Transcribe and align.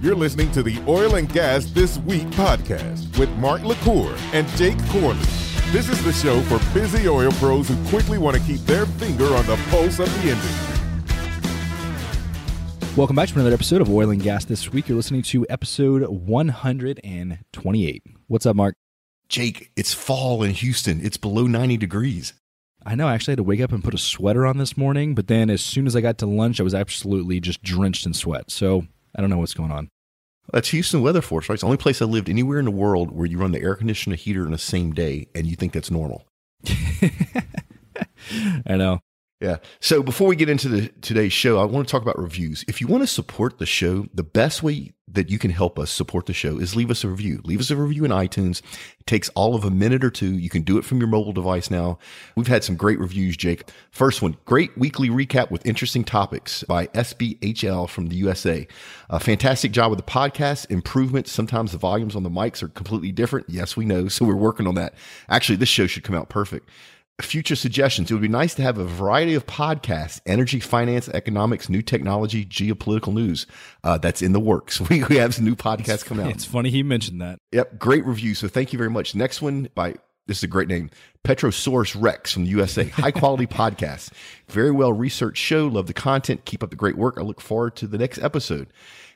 You're 0.00 0.14
listening 0.14 0.52
to 0.52 0.62
the 0.62 0.80
Oil 0.86 1.16
and 1.16 1.28
Gas 1.28 1.64
This 1.72 1.98
Week 1.98 2.22
podcast 2.28 3.18
with 3.18 3.28
Mark 3.38 3.64
LaCour 3.64 4.14
and 4.32 4.46
Jake 4.50 4.78
Corley. 4.90 5.18
This 5.72 5.88
is 5.88 6.00
the 6.04 6.12
show 6.12 6.40
for 6.42 6.60
busy 6.72 7.08
oil 7.08 7.32
pros 7.32 7.66
who 7.66 7.74
quickly 7.88 8.16
want 8.16 8.36
to 8.36 8.42
keep 8.44 8.60
their 8.60 8.86
finger 8.86 9.24
on 9.24 9.44
the 9.46 9.56
pulse 9.70 9.98
of 9.98 10.06
the 10.22 10.28
industry. 10.30 10.76
Welcome 12.96 13.16
back 13.16 13.28
to 13.30 13.34
another 13.34 13.52
episode 13.52 13.80
of 13.80 13.90
Oil 13.90 14.10
and 14.10 14.22
Gas 14.22 14.44
This 14.44 14.70
Week. 14.72 14.88
You're 14.88 14.94
listening 14.94 15.22
to 15.22 15.44
episode 15.50 16.06
128. 16.06 18.02
What's 18.28 18.46
up, 18.46 18.54
Mark? 18.54 18.76
Jake, 19.28 19.72
it's 19.74 19.94
fall 19.94 20.44
in 20.44 20.52
Houston. 20.52 21.04
It's 21.04 21.16
below 21.16 21.48
90 21.48 21.76
degrees. 21.76 22.34
I 22.86 22.94
know. 22.94 23.08
I 23.08 23.14
actually 23.14 23.32
had 23.32 23.38
to 23.38 23.42
wake 23.42 23.60
up 23.60 23.72
and 23.72 23.82
put 23.82 23.94
a 23.94 23.98
sweater 23.98 24.46
on 24.46 24.58
this 24.58 24.76
morning, 24.76 25.16
but 25.16 25.26
then 25.26 25.50
as 25.50 25.60
soon 25.60 25.88
as 25.88 25.96
I 25.96 26.00
got 26.00 26.18
to 26.18 26.26
lunch, 26.26 26.60
I 26.60 26.62
was 26.62 26.72
absolutely 26.72 27.40
just 27.40 27.64
drenched 27.64 28.06
in 28.06 28.14
sweat. 28.14 28.52
So 28.52 28.86
I 29.16 29.20
don't 29.20 29.30
know 29.30 29.38
what's 29.38 29.54
going 29.54 29.72
on. 29.72 29.90
That's 30.52 30.68
Houston 30.68 31.02
weather 31.02 31.20
force, 31.20 31.48
right? 31.48 31.54
It's 31.54 31.62
the 31.62 31.66
only 31.66 31.76
place 31.76 32.00
I 32.00 32.06
lived 32.06 32.28
anywhere 32.28 32.58
in 32.58 32.64
the 32.64 32.70
world 32.70 33.10
where 33.10 33.26
you 33.26 33.38
run 33.38 33.52
the 33.52 33.60
air 33.60 33.74
conditioner 33.74 34.16
heater 34.16 34.44
in 34.44 34.52
the 34.52 34.58
same 34.58 34.92
day 34.92 35.28
and 35.34 35.46
you 35.46 35.56
think 35.56 35.72
that's 35.72 35.90
normal. 35.90 36.26
I 38.66 38.76
know. 38.76 39.00
Yeah. 39.40 39.58
So 39.78 40.02
before 40.02 40.26
we 40.26 40.34
get 40.34 40.48
into 40.48 40.68
the 40.68 40.88
today's 41.00 41.32
show, 41.32 41.60
I 41.60 41.64
want 41.64 41.86
to 41.86 41.92
talk 41.92 42.02
about 42.02 42.18
reviews. 42.18 42.64
If 42.66 42.80
you 42.80 42.88
want 42.88 43.04
to 43.04 43.06
support 43.06 43.58
the 43.58 43.66
show, 43.66 44.08
the 44.12 44.24
best 44.24 44.64
way 44.64 44.92
that 45.12 45.30
you 45.30 45.38
can 45.38 45.50
help 45.50 45.78
us 45.78 45.90
support 45.90 46.26
the 46.26 46.32
show 46.32 46.58
is 46.58 46.74
leave 46.74 46.90
us 46.90 47.04
a 47.04 47.08
review. 47.08 47.40
Leave 47.44 47.60
us 47.60 47.70
a 47.70 47.76
review 47.76 48.04
in 48.04 48.10
iTunes. 48.10 48.60
It 48.98 49.06
takes 49.06 49.28
all 49.30 49.54
of 49.54 49.64
a 49.64 49.70
minute 49.70 50.04
or 50.04 50.10
two. 50.10 50.36
You 50.36 50.50
can 50.50 50.62
do 50.62 50.76
it 50.76 50.84
from 50.84 50.98
your 50.98 51.06
mobile 51.06 51.32
device 51.32 51.70
now. 51.70 51.98
We've 52.36 52.48
had 52.48 52.64
some 52.64 52.76
great 52.76 52.98
reviews, 52.98 53.36
Jake. 53.36 53.70
First 53.90 54.22
one, 54.22 54.36
great 54.44 54.76
weekly 54.76 55.08
recap 55.08 55.52
with 55.52 55.64
interesting 55.64 56.04
topics 56.04 56.64
by 56.64 56.88
SBHL 56.88 57.88
from 57.88 58.08
the 58.08 58.16
USA. 58.16 58.66
A 59.08 59.20
fantastic 59.20 59.70
job 59.70 59.90
with 59.90 59.98
the 59.98 60.10
podcast, 60.10 60.68
improvements. 60.68 61.30
Sometimes 61.30 61.72
the 61.72 61.78
volumes 61.78 62.16
on 62.16 62.24
the 62.24 62.30
mics 62.30 62.62
are 62.62 62.68
completely 62.68 63.12
different. 63.12 63.48
Yes, 63.48 63.76
we 63.76 63.84
know. 63.84 64.08
So 64.08 64.24
we're 64.24 64.34
working 64.34 64.66
on 64.66 64.74
that. 64.74 64.94
Actually, 65.28 65.56
this 65.56 65.68
show 65.68 65.86
should 65.86 66.02
come 66.02 66.16
out 66.16 66.28
perfect 66.28 66.68
future 67.20 67.56
suggestions. 67.56 68.10
It 68.10 68.14
would 68.14 68.22
be 68.22 68.28
nice 68.28 68.54
to 68.54 68.62
have 68.62 68.78
a 68.78 68.84
variety 68.84 69.34
of 69.34 69.46
podcasts, 69.46 70.20
energy, 70.24 70.60
finance, 70.60 71.08
economics, 71.08 71.68
new 71.68 71.82
technology, 71.82 72.44
geopolitical 72.44 73.12
news. 73.12 73.46
Uh, 73.82 73.98
that's 73.98 74.22
in 74.22 74.32
the 74.32 74.40
works. 74.40 74.80
We, 74.88 75.04
we 75.04 75.16
have 75.16 75.34
some 75.34 75.44
new 75.44 75.56
podcasts 75.56 76.04
coming 76.04 76.24
out. 76.24 76.32
It's 76.32 76.46
funny 76.46 76.70
he 76.70 76.82
mentioned 76.82 77.20
that. 77.20 77.40
Yep. 77.52 77.78
Great 77.78 78.06
review. 78.06 78.34
So 78.34 78.48
thank 78.48 78.72
you 78.72 78.78
very 78.78 78.88
much. 78.88 79.14
Next 79.14 79.42
one 79.42 79.68
by, 79.74 79.96
this 80.26 80.38
is 80.38 80.44
a 80.44 80.48
great 80.48 80.68
name, 80.68 80.88
Petrosaurus 81.24 81.94
Rex 82.00 82.32
from 82.32 82.44
the 82.44 82.50
USA. 82.50 82.84
High 82.84 83.10
quality 83.10 83.46
podcast. 83.48 84.12
Very 84.48 84.70
well 84.70 84.94
researched 84.94 85.42
show. 85.42 85.66
Love 85.66 85.88
the 85.88 85.92
content. 85.92 86.46
Keep 86.46 86.62
up 86.62 86.70
the 86.70 86.76
great 86.76 86.96
work. 86.96 87.16
I 87.18 87.22
look 87.22 87.40
forward 87.40 87.76
to 87.76 87.86
the 87.86 87.98
next 87.98 88.18
episode. 88.18 88.68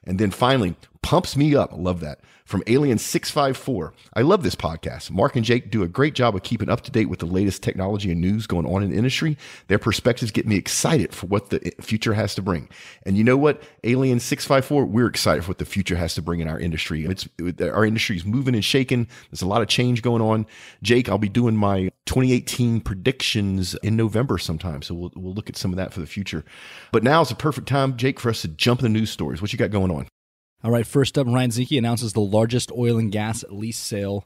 And 0.05 0.19
then 0.19 0.31
finally, 0.31 0.75
pumps 1.01 1.37
me 1.37 1.55
up. 1.55 1.73
I 1.73 1.77
love 1.77 2.01
that. 2.01 2.21
From 2.53 2.63
Alien 2.67 2.99
654. 2.99 3.95
I 4.13 4.21
love 4.21 4.43
this 4.43 4.55
podcast. 4.55 5.11
Mark 5.11 5.37
and 5.37 5.43
Jake 5.43 5.71
do 5.71 5.83
a 5.83 5.89
great 5.89 6.13
job 6.13 6.37
of 6.37 6.43
keeping 6.43 6.69
up 6.69 6.83
to 6.83 6.91
date 6.91 7.09
with 7.09 7.21
the 7.21 7.25
latest 7.25 7.63
technology 7.63 8.13
and 8.13 8.21
news 8.21 8.47
going 8.47 8.67
on 8.67 8.83
in 8.83 8.91
the 8.91 8.97
industry. 8.99 9.39
Their 9.69 9.79
perspectives 9.79 10.31
get 10.31 10.47
me 10.47 10.57
excited 10.57 11.15
for 11.15 11.29
what 11.29 11.49
the 11.49 11.73
future 11.81 12.13
has 12.13 12.35
to 12.35 12.43
bring. 12.43 12.69
And 13.07 13.17
you 13.17 13.25
know 13.25 13.39
what? 13.39 13.63
Alien 13.85 14.21
654, 14.21 14.85
we're 14.85 15.07
excited 15.07 15.45
for 15.45 15.49
what 15.49 15.61
the 15.61 15.65
future 15.65 15.97
has 15.97 16.15
to 16.17 16.21
bring 16.21 16.41
in 16.41 16.49
our 16.49 16.61
industry. 16.61 17.07
It's 17.07 17.27
our 17.59 17.87
industry 17.87 18.17
is 18.17 18.27
moving 18.27 18.55
and 18.55 18.63
shaking. 18.63 19.09
There's 19.31 19.41
a 19.41 19.49
lot 19.49 19.63
of 19.63 19.69
change 19.69 20.03
going 20.03 20.21
on. 20.21 20.45
Jake, 20.83 21.09
I'll 21.09 21.17
be 21.17 21.31
doing 21.31 21.57
my 21.57 21.91
2018 22.05 22.83
predictions 22.83 23.77
in 23.77 23.97
November 23.97 24.37
sometime. 24.37 24.83
So 24.83 24.93
we'll, 24.93 25.13
we'll 25.17 25.33
look 25.33 25.49
at 25.49 25.57
some 25.57 25.71
of 25.71 25.79
that 25.79 25.95
for 25.95 26.01
the 26.01 26.07
future. 26.07 26.45
But 26.93 27.03
now 27.03 27.23
is 27.23 27.31
the 27.31 27.35
perfect 27.35 27.67
time, 27.67 27.97
Jake, 27.97 28.21
for 28.21 28.29
us 28.29 28.43
to 28.43 28.49
jump 28.49 28.81
in 28.81 28.93
the 28.93 28.99
news 28.99 29.11
stories. 29.11 29.41
What 29.41 29.55
you 29.55 29.59
got 29.59 29.71
going 29.71 29.91
on? 29.91 30.07
All 30.65 30.71
right, 30.71 30.87
first 30.87 31.19
up, 31.19 31.27
Ryan 31.27 31.51
Zinke 31.51 31.77
announces 31.77 32.13
the 32.13 32.21
largest 32.21 32.71
oil 32.71 32.97
and 32.97 33.11
gas 33.11 33.45
lease 33.51 33.79
sale 33.79 34.25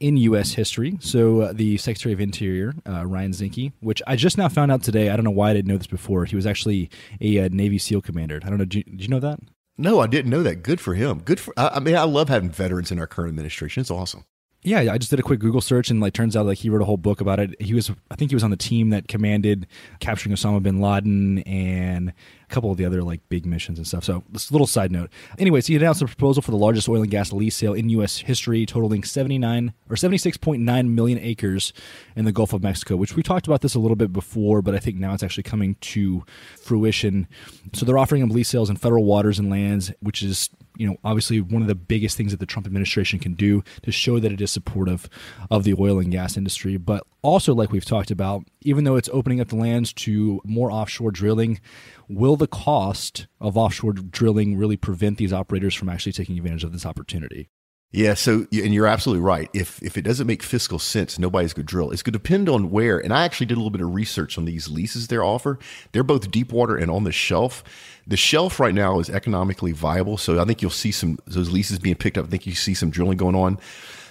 in 0.00 0.16
U.S. 0.16 0.52
history. 0.52 0.96
So, 1.00 1.42
uh, 1.42 1.52
the 1.52 1.76
Secretary 1.76 2.14
of 2.14 2.20
Interior, 2.20 2.72
uh, 2.88 3.04
Ryan 3.04 3.32
Zinke, 3.32 3.72
which 3.80 4.00
I 4.06 4.16
just 4.16 4.38
now 4.38 4.48
found 4.48 4.72
out 4.72 4.82
today, 4.82 5.10
I 5.10 5.16
don't 5.16 5.26
know 5.26 5.30
why 5.30 5.50
I 5.50 5.52
didn't 5.52 5.68
know 5.68 5.76
this 5.76 5.86
before. 5.86 6.24
He 6.24 6.36
was 6.36 6.46
actually 6.46 6.88
a 7.20 7.40
uh, 7.40 7.48
Navy 7.52 7.76
SEAL 7.76 8.00
commander. 8.00 8.40
I 8.42 8.48
don't 8.48 8.56
know. 8.56 8.64
Did 8.64 8.74
you, 8.76 8.84
did 8.84 9.02
you, 9.02 9.08
know 9.08 9.20
that? 9.20 9.40
No, 9.76 10.00
I 10.00 10.06
didn't 10.06 10.30
know 10.30 10.42
that. 10.42 10.62
Good 10.62 10.80
for 10.80 10.94
him. 10.94 11.20
Good 11.20 11.38
for. 11.38 11.52
I, 11.58 11.68
I 11.74 11.80
mean, 11.80 11.96
I 11.96 12.04
love 12.04 12.30
having 12.30 12.48
veterans 12.48 12.90
in 12.90 12.98
our 12.98 13.06
current 13.06 13.28
administration. 13.28 13.82
It's 13.82 13.90
awesome. 13.90 14.24
Yeah, 14.66 14.78
I 14.90 14.96
just 14.96 15.10
did 15.10 15.20
a 15.20 15.22
quick 15.22 15.40
Google 15.40 15.60
search 15.60 15.90
and 15.90 16.00
like 16.00 16.14
turns 16.14 16.34
out 16.34 16.46
like 16.46 16.56
he 16.56 16.70
wrote 16.70 16.80
a 16.80 16.86
whole 16.86 16.96
book 16.96 17.20
about 17.20 17.38
it. 17.38 17.60
He 17.60 17.74
was 17.74 17.90
I 18.10 18.16
think 18.16 18.30
he 18.30 18.34
was 18.34 18.42
on 18.42 18.50
the 18.50 18.56
team 18.56 18.88
that 18.90 19.08
commanded 19.08 19.66
capturing 20.00 20.34
Osama 20.34 20.62
bin 20.62 20.80
Laden 20.80 21.40
and 21.40 22.14
couple 22.48 22.70
of 22.70 22.76
the 22.76 22.84
other 22.84 23.02
like 23.02 23.20
big 23.28 23.46
missions 23.46 23.78
and 23.78 23.86
stuff. 23.86 24.04
So, 24.04 24.24
this 24.30 24.50
little 24.50 24.66
side 24.66 24.92
note. 24.92 25.10
Anyways, 25.38 25.66
he 25.66 25.76
announced 25.76 26.02
a 26.02 26.06
proposal 26.06 26.42
for 26.42 26.50
the 26.50 26.56
largest 26.56 26.88
oil 26.88 27.02
and 27.02 27.10
gas 27.10 27.32
lease 27.32 27.56
sale 27.56 27.74
in 27.74 27.88
U.S. 27.90 28.18
history, 28.18 28.66
totaling 28.66 29.04
79 29.04 29.72
or 29.88 29.96
76.9 29.96 30.88
million 30.88 31.18
acres 31.18 31.72
in 32.16 32.24
the 32.24 32.32
Gulf 32.32 32.52
of 32.52 32.62
Mexico. 32.62 32.96
Which 32.96 33.16
we 33.16 33.22
talked 33.22 33.46
about 33.46 33.60
this 33.60 33.74
a 33.74 33.78
little 33.78 33.96
bit 33.96 34.12
before, 34.12 34.62
but 34.62 34.74
I 34.74 34.78
think 34.78 34.96
now 34.96 35.14
it's 35.14 35.22
actually 35.22 35.44
coming 35.44 35.76
to 35.80 36.24
fruition. 36.56 37.26
So 37.72 37.84
they're 37.84 37.98
offering 37.98 38.20
them 38.20 38.30
lease 38.30 38.48
sales 38.48 38.70
in 38.70 38.76
federal 38.76 39.04
waters 39.04 39.38
and 39.38 39.50
lands, 39.50 39.92
which 40.00 40.22
is 40.22 40.50
you 40.76 40.86
know 40.86 40.96
obviously 41.04 41.40
one 41.40 41.62
of 41.62 41.68
the 41.68 41.74
biggest 41.74 42.16
things 42.16 42.32
that 42.32 42.40
the 42.40 42.46
Trump 42.46 42.66
administration 42.66 43.18
can 43.18 43.34
do 43.34 43.62
to 43.82 43.92
show 43.92 44.18
that 44.18 44.32
it 44.32 44.40
is 44.40 44.50
supportive 44.50 45.08
of 45.50 45.64
the 45.64 45.74
oil 45.78 45.98
and 45.98 46.10
gas 46.10 46.36
industry. 46.36 46.76
But 46.76 47.04
also, 47.22 47.54
like 47.54 47.72
we've 47.72 47.84
talked 47.84 48.10
about, 48.10 48.44
even 48.62 48.84
though 48.84 48.96
it's 48.96 49.08
opening 49.12 49.40
up 49.40 49.48
the 49.48 49.56
lands 49.56 49.92
to 49.94 50.40
more 50.44 50.70
offshore 50.70 51.10
drilling, 51.10 51.60
will 52.08 52.36
the 52.36 52.43
cost 52.46 53.26
of 53.40 53.56
offshore 53.56 53.92
drilling 53.92 54.56
really 54.56 54.76
prevent 54.76 55.18
these 55.18 55.32
operators 55.32 55.74
from 55.74 55.88
actually 55.88 56.12
taking 56.12 56.36
advantage 56.36 56.64
of 56.64 56.72
this 56.72 56.86
opportunity? 56.86 57.48
Yeah, 57.94 58.14
so 58.14 58.48
and 58.50 58.74
you're 58.74 58.88
absolutely 58.88 59.22
right. 59.22 59.48
If 59.54 59.80
if 59.80 59.96
it 59.96 60.02
doesn't 60.02 60.26
make 60.26 60.42
fiscal 60.42 60.80
sense, 60.80 61.16
nobody's 61.16 61.52
going 61.52 61.64
to 61.64 61.70
drill. 61.70 61.92
It's 61.92 62.02
going 62.02 62.12
to 62.12 62.18
depend 62.18 62.48
on 62.48 62.72
where. 62.72 62.98
And 62.98 63.12
I 63.12 63.24
actually 63.24 63.46
did 63.46 63.54
a 63.54 63.58
little 63.58 63.70
bit 63.70 63.82
of 63.82 63.94
research 63.94 64.36
on 64.36 64.46
these 64.46 64.68
leases 64.68 65.06
they're 65.06 65.22
offer. 65.22 65.60
They're 65.92 66.02
both 66.02 66.32
deep 66.32 66.52
water 66.52 66.76
and 66.76 66.90
on 66.90 67.04
the 67.04 67.12
shelf. 67.12 67.62
The 68.04 68.16
shelf 68.16 68.58
right 68.58 68.74
now 68.74 68.98
is 68.98 69.08
economically 69.08 69.70
viable, 69.70 70.18
so 70.18 70.40
I 70.40 70.44
think 70.44 70.60
you'll 70.60 70.72
see 70.72 70.90
some 70.90 71.20
those 71.26 71.52
leases 71.52 71.78
being 71.78 71.94
picked 71.94 72.18
up. 72.18 72.26
I 72.26 72.28
think 72.28 72.48
you 72.48 72.56
see 72.56 72.74
some 72.74 72.90
drilling 72.90 73.16
going 73.16 73.36
on. 73.36 73.60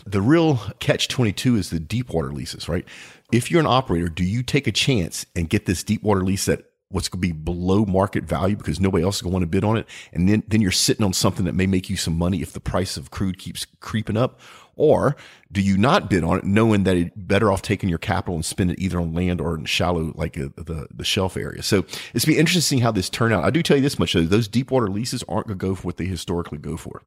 The 0.05 0.21
real 0.21 0.61
catch 0.79 1.09
22 1.09 1.57
is 1.57 1.69
the 1.69 1.79
deep 1.81 2.09
water 2.09 2.31
leases, 2.31 2.69
right? 2.69 2.85
If 3.33 3.51
you're 3.51 3.59
an 3.59 3.65
operator, 3.65 4.07
do 4.07 4.23
you 4.23 4.43
take 4.43 4.65
a 4.65 4.71
chance 4.71 5.25
and 5.35 5.49
get 5.49 5.65
this 5.65 5.83
deep 5.83 6.03
water 6.03 6.21
lease 6.21 6.45
that 6.45 6.72
what's 6.93 7.09
going 7.09 7.21
to 7.21 7.27
be 7.27 7.31
below 7.31 7.85
market 7.85 8.23
value 8.23 8.55
because 8.55 8.79
nobody 8.79 9.03
else 9.03 9.17
is 9.17 9.21
going 9.23 9.31
to 9.31 9.33
want 9.33 9.43
to 9.43 9.47
bid 9.47 9.63
on 9.63 9.77
it. 9.77 9.87
And 10.13 10.29
then, 10.29 10.43
then 10.47 10.61
you're 10.61 10.71
sitting 10.71 11.03
on 11.03 11.11
something 11.11 11.45
that 11.45 11.53
may 11.53 11.65
make 11.65 11.89
you 11.89 11.97
some 11.97 12.17
money 12.17 12.41
if 12.41 12.53
the 12.53 12.59
price 12.59 12.97
of 12.97 13.09
crude 13.09 13.39
keeps 13.39 13.65
creeping 13.79 14.15
up. 14.15 14.39
Or 14.75 15.15
do 15.51 15.61
you 15.61 15.77
not 15.77 16.09
bid 16.09 16.23
on 16.23 16.37
it 16.37 16.43
knowing 16.45 16.83
that 16.83 16.95
it's 16.95 17.11
better 17.15 17.51
off 17.51 17.61
taking 17.61 17.89
your 17.89 17.99
capital 17.99 18.35
and 18.35 18.45
spend 18.45 18.71
it 18.71 18.79
either 18.79 18.99
on 18.99 19.13
land 19.13 19.41
or 19.41 19.55
in 19.55 19.65
shallow, 19.65 20.13
like 20.15 20.37
uh, 20.37 20.49
the, 20.55 20.87
the 20.93 21.03
shelf 21.03 21.35
area? 21.35 21.63
So 21.63 21.85
it's 22.13 22.25
be 22.25 22.37
interesting 22.37 22.79
how 22.79 22.91
this 22.91 23.09
turn 23.09 23.33
out. 23.33 23.43
I 23.43 23.49
do 23.49 23.63
tell 23.63 23.77
you 23.77 23.83
this 23.83 23.99
much 23.99 24.13
though, 24.13 24.23
those 24.23 24.47
deep 24.47 24.71
water 24.71 24.87
leases 24.87 25.23
aren't 25.27 25.47
going 25.47 25.57
to 25.59 25.65
go 25.65 25.75
for 25.75 25.83
what 25.83 25.97
they 25.97 26.05
historically 26.05 26.59
go 26.59 26.77
for. 26.77 27.03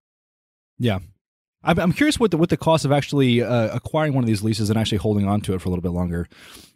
Yeah. 0.79 0.99
I'm 1.65 1.93
curious 1.93 2.21
what 2.21 2.31
the, 2.31 2.37
what 2.37 2.51
the 2.51 2.57
cost 2.57 2.85
of 2.85 2.93
actually 2.93 3.43
uh, 3.43 3.75
acquiring 3.75 4.15
one 4.15 4.23
of 4.23 4.29
these 4.29 4.45
leases 4.45 4.71
and 4.71 4.79
actually 4.79 4.99
holding 4.99 5.27
on 5.27 5.41
to 5.43 5.55
it 5.55 5.61
for 5.61 5.69
a 5.69 5.71
little 5.71 5.83
bit 5.83 5.91
longer 5.91 6.29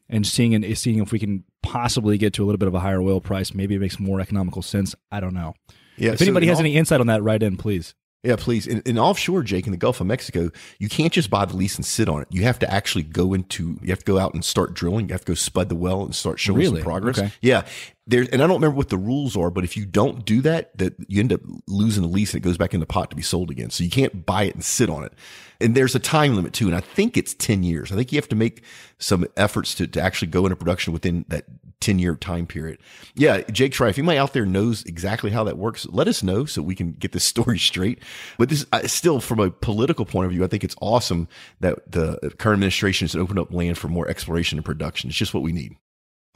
and 0.09 0.27
seeing 0.27 0.55
and 0.55 0.77
seeing 0.77 0.99
if 0.99 1.13
we 1.13 1.21
can 1.21 1.45
possibly 1.63 2.19
get 2.19 2.33
to 2.35 2.45
a 2.45 2.47
little 2.47 2.59
bit 2.59 2.69
of 2.69 2.75
a 2.75 2.81
higher 2.81 3.01
oil 3.01 3.21
price. 3.21 3.55
Maybe 3.55 3.75
it 3.75 3.81
makes 3.81 3.99
more 3.99 4.21
economical 4.21 4.63
sense. 4.63 4.95
I 5.11 5.21
don't 5.21 5.35
know. 5.35 5.55
Yeah. 5.97 6.13
If 6.13 6.19
so 6.19 6.25
anybody 6.25 6.47
has 6.47 6.61
any 6.61 6.77
insight 6.77 7.01
on 7.01 7.07
that, 7.09 7.23
write 7.23 7.43
in, 7.43 7.57
please. 7.57 7.95
Yeah, 8.23 8.37
please. 8.37 8.67
In, 8.67 8.83
in, 8.85 8.99
offshore, 8.99 9.43
Jake, 9.43 9.67
in 9.67 9.71
the 9.71 9.79
Gulf 9.79 10.01
of 10.01 10.07
Mexico, 10.07 10.51
you 10.79 10.91
can't 10.91 11.13
just 11.13 11.31
buy 11.31 11.47
the 11.47 11.57
lease 11.57 11.77
and 11.77 11.87
sit 11.87 12.07
on 12.07 12.21
it. 12.21 12.29
You 12.31 12.43
have 12.43 12.59
to 12.59 12.71
actually 12.71 13.05
go 13.05 13.33
into, 13.33 13.79
you 13.81 13.89
have 13.89 14.01
to 14.01 14.05
go 14.05 14.19
out 14.19 14.35
and 14.35 14.45
start 14.45 14.75
drilling. 14.75 15.09
You 15.09 15.15
have 15.15 15.25
to 15.25 15.33
go 15.33 15.35
spud 15.35 15.71
the 15.71 15.75
well 15.75 16.05
and 16.05 16.15
start 16.15 16.39
showing 16.39 16.59
really? 16.59 16.77
some 16.77 16.85
progress. 16.85 17.19
Okay. 17.19 17.33
Yeah. 17.41 17.65
There, 18.11 18.27
and 18.33 18.43
I 18.43 18.47
don't 18.47 18.57
remember 18.57 18.77
what 18.77 18.89
the 18.89 18.99
rules 18.99 19.37
are, 19.37 19.51
but 19.51 19.63
if 19.63 19.77
you 19.77 19.87
don't 19.87 20.25
do 20.25 20.41
that, 20.43 20.77
that 20.79 20.95
you 21.07 21.21
end 21.21 21.33
up 21.33 21.41
losing 21.69 22.03
the 22.03 22.09
lease 22.09 22.35
and 22.35 22.43
it 22.43 22.45
goes 22.45 22.59
back 22.59 22.75
in 22.75 22.81
the 22.81 22.87
pot 22.87 23.09
to 23.11 23.17
be 23.17 23.23
sold 23.23 23.51
again. 23.51 23.71
So 23.71 23.85
you 23.85 23.91
can't 23.91 24.27
buy 24.27 24.45
it 24.45 24.55
and 24.55 24.65
sit 24.65 24.91
on 24.91 25.05
it. 25.05 25.13
And 25.61 25.77
there's 25.77 25.95
a 25.95 26.01
time 26.01 26.35
limit 26.35 26.53
too. 26.53 26.67
And 26.67 26.75
I 26.75 26.81
think 26.81 27.17
it's 27.17 27.35
10 27.35 27.63
years. 27.63 27.93
I 27.93 27.95
think 27.95 28.11
you 28.11 28.19
have 28.19 28.29
to 28.31 28.37
make 28.37 28.65
some 28.99 29.27
efforts 29.37 29.75
to, 29.77 29.87
to 29.87 30.01
actually 30.01 30.29
go 30.29 30.45
into 30.45 30.57
production 30.57 30.93
within 30.93 31.25
that 31.29 31.45
10 31.81 31.99
year 31.99 32.15
time 32.17 32.47
period. 32.47 32.79
Yeah, 33.15 33.43
Jake 33.43 33.73
Try, 33.73 33.89
if 33.89 33.99
anybody 33.99 34.19
out 34.19 34.33
there 34.33 34.45
knows 34.45 34.85
exactly 34.85 35.31
how 35.31 35.45
that 35.45 35.57
works, 35.57 35.87
let 35.91 36.09
us 36.09 36.23
know 36.23 36.45
so 36.45 36.63
we 36.63 36.75
can 36.75 36.93
get 36.93 37.13
this 37.13 37.25
story 37.31 37.59
straight. 37.59 38.01
But 38.39 38.49
this 38.49 38.67
is 38.83 38.93
still, 38.93 39.21
from 39.21 39.41
a 39.41 39.51
political 39.51 40.05
point 40.05 40.27
of 40.27 40.33
view, 40.33 40.45
I 40.45 40.49
think 40.49 40.65
it's 40.65 40.77
awesome 40.81 41.29
that 41.61 41.93
the 41.93 42.19
current 42.39 42.57
administration 42.57 43.07
has 43.07 43.15
opened 43.15 43.39
up 43.39 43.53
land 43.53 43.79
for 43.79 43.89
more 43.89 44.09
exploration 44.09 44.59
and 44.59 44.65
production. 44.65 45.11
It's 45.11 45.19
just 45.19 45.35
what 45.35 45.43
we 45.43 45.53
need. 45.53 45.77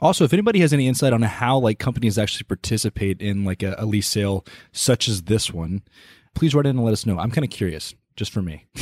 Also, 0.01 0.25
if 0.25 0.33
anybody 0.33 0.59
has 0.59 0.73
any 0.73 0.87
insight 0.87 1.13
on 1.13 1.21
how 1.21 1.57
like 1.57 1.79
companies 1.79 2.17
actually 2.17 2.43
participate 2.43 3.21
in 3.21 3.45
like 3.45 3.63
a, 3.63 3.75
a 3.77 3.85
lease 3.85 4.07
sale 4.07 4.45
such 4.71 5.07
as 5.07 5.23
this 5.23 5.53
one, 5.53 5.81
please 6.33 6.53
write 6.53 6.65
in 6.65 6.75
and 6.77 6.85
let 6.85 6.93
us 6.93 7.05
know. 7.05 7.17
I'm 7.17 7.31
kind 7.31 7.45
of 7.45 7.51
curious 7.51 7.95
just 8.15 8.31
for 8.31 8.41
me. 8.41 8.65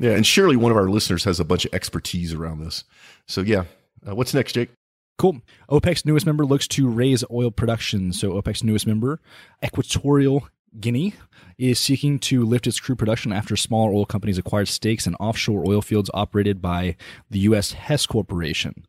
yeah, 0.00 0.12
and 0.12 0.26
surely 0.26 0.56
one 0.56 0.70
of 0.70 0.76
our 0.76 0.88
listeners 0.88 1.24
has 1.24 1.40
a 1.40 1.44
bunch 1.44 1.64
of 1.64 1.74
expertise 1.74 2.32
around 2.32 2.60
this. 2.60 2.84
So 3.26 3.40
yeah, 3.40 3.64
uh, 4.06 4.14
what's 4.14 4.34
next, 4.34 4.52
Jake? 4.52 4.70
Cool. 5.18 5.40
OPEC's 5.68 6.04
newest 6.04 6.26
member 6.26 6.44
looks 6.44 6.66
to 6.68 6.88
raise 6.88 7.22
oil 7.30 7.50
production. 7.50 8.12
So 8.12 8.32
OPEC's 8.40 8.64
newest 8.64 8.86
member, 8.86 9.20
Equatorial 9.64 10.48
Guinea 10.80 11.14
is 11.58 11.78
seeking 11.78 12.18
to 12.18 12.44
lift 12.44 12.66
its 12.66 12.80
crude 12.80 12.98
production 12.98 13.32
after 13.32 13.56
smaller 13.56 13.92
oil 13.92 14.06
companies 14.06 14.38
acquired 14.38 14.68
stakes 14.68 15.06
in 15.06 15.14
offshore 15.16 15.64
oil 15.66 15.82
fields 15.82 16.10
operated 16.14 16.62
by 16.62 16.96
the 17.30 17.40
U.S. 17.40 17.72
Hess 17.72 18.06
Corporation. 18.06 18.86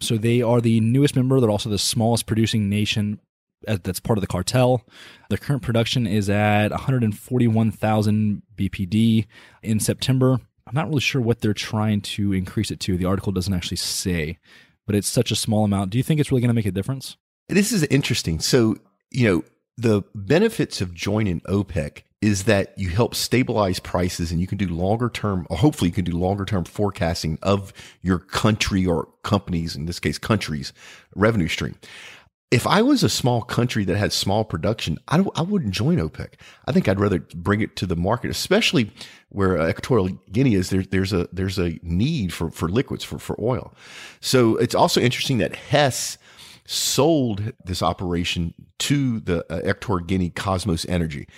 So 0.00 0.16
they 0.16 0.42
are 0.42 0.60
the 0.60 0.80
newest 0.80 1.16
member. 1.16 1.40
They're 1.40 1.50
also 1.50 1.70
the 1.70 1.78
smallest 1.78 2.26
producing 2.26 2.68
nation 2.68 3.20
that's 3.66 3.98
part 3.98 4.16
of 4.16 4.20
the 4.20 4.28
cartel. 4.28 4.84
The 5.30 5.38
current 5.38 5.62
production 5.62 6.06
is 6.06 6.30
at 6.30 6.70
141,000 6.70 8.42
BPD 8.56 9.26
in 9.62 9.80
September. 9.80 10.38
I'm 10.66 10.74
not 10.74 10.88
really 10.88 11.00
sure 11.00 11.20
what 11.20 11.40
they're 11.40 11.54
trying 11.54 12.00
to 12.02 12.32
increase 12.32 12.70
it 12.70 12.78
to. 12.80 12.96
The 12.96 13.06
article 13.06 13.32
doesn't 13.32 13.52
actually 13.52 13.78
say, 13.78 14.38
but 14.86 14.94
it's 14.94 15.08
such 15.08 15.30
a 15.32 15.36
small 15.36 15.64
amount. 15.64 15.90
Do 15.90 15.98
you 15.98 16.04
think 16.04 16.20
it's 16.20 16.30
really 16.30 16.42
going 16.42 16.50
to 16.50 16.54
make 16.54 16.66
a 16.66 16.70
difference? 16.70 17.16
This 17.48 17.72
is 17.72 17.82
interesting. 17.84 18.38
So, 18.38 18.76
you 19.10 19.28
know, 19.28 19.44
the 19.76 20.02
benefits 20.14 20.80
of 20.80 20.94
joining 20.94 21.40
OPEC 21.40 22.02
is 22.20 22.44
that 22.44 22.76
you 22.76 22.88
help 22.88 23.14
stabilize 23.14 23.78
prices 23.78 24.32
and 24.32 24.40
you 24.40 24.46
can 24.46 24.58
do 24.58 24.66
longer 24.66 25.08
term, 25.08 25.46
or 25.50 25.56
hopefully 25.56 25.88
you 25.88 25.94
can 25.94 26.04
do 26.04 26.16
longer 26.16 26.44
term 26.44 26.64
forecasting 26.64 27.38
of 27.42 27.72
your 28.02 28.18
country 28.18 28.84
or 28.84 29.08
companies, 29.22 29.76
in 29.76 29.86
this 29.86 30.00
case, 30.00 30.18
countries 30.18 30.72
revenue 31.14 31.48
stream 31.48 31.76
if 32.50 32.66
I 32.66 32.80
was 32.80 33.02
a 33.02 33.10
small 33.10 33.42
country 33.42 33.84
that 33.84 33.96
had 33.96 34.12
small 34.12 34.44
production, 34.44 34.98
I, 35.08 35.22
I 35.34 35.42
wouldn't 35.42 35.74
join 35.74 35.98
OPEC. 35.98 36.34
I 36.66 36.72
think 36.72 36.88
I'd 36.88 37.00
rather 37.00 37.18
bring 37.34 37.60
it 37.60 37.76
to 37.76 37.86
the 37.86 37.96
market, 37.96 38.30
especially 38.30 38.90
where 39.28 39.68
Equatorial 39.68 40.18
Guinea 40.32 40.54
is. 40.54 40.70
There, 40.70 40.82
there's 40.82 41.12
a 41.12 41.28
there's 41.30 41.58
a 41.58 41.78
need 41.82 42.32
for 42.32 42.50
for 42.50 42.68
liquids 42.68 43.04
for 43.04 43.18
for 43.18 43.38
oil. 43.40 43.74
So 44.20 44.56
it's 44.56 44.74
also 44.74 45.00
interesting 45.00 45.38
that 45.38 45.54
Hess 45.54 46.16
sold 46.64 47.52
this 47.64 47.82
operation 47.82 48.54
to 48.78 49.20
the 49.20 49.44
uh, 49.52 49.58
Equatorial 49.58 50.06
Guinea 50.06 50.30
Kosmos 50.30 50.86
Energy. 50.88 51.28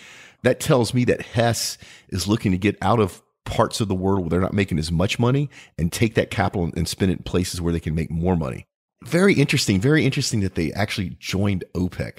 That 0.42 0.60
tells 0.60 0.94
me 0.94 1.04
that 1.04 1.22
Hess 1.22 1.78
is 2.08 2.26
looking 2.26 2.52
to 2.52 2.58
get 2.58 2.76
out 2.81 3.00
of 3.00 3.22
parts 3.44 3.81
of 3.81 3.88
the 3.88 3.94
world 3.94 4.20
where 4.20 4.31
they're 4.31 4.40
not 4.40 4.54
making 4.54 4.78
as 4.78 4.92
much 4.92 5.19
money 5.19 5.50
and 5.78 5.92
take 5.92 6.14
that 6.14 6.31
capital 6.31 6.70
and 6.76 6.87
spend 6.87 7.10
it 7.10 7.19
in 7.19 7.22
places 7.25 7.60
where 7.60 7.72
they 7.72 7.81
can 7.81 7.94
make 7.94 8.10
more 8.10 8.37
money 8.37 8.66
very 9.05 9.32
interesting 9.32 9.81
very 9.81 10.05
interesting 10.05 10.41
that 10.41 10.56
they 10.56 10.73
actually 10.73 11.17
joined 11.19 11.64
opec. 11.73 12.19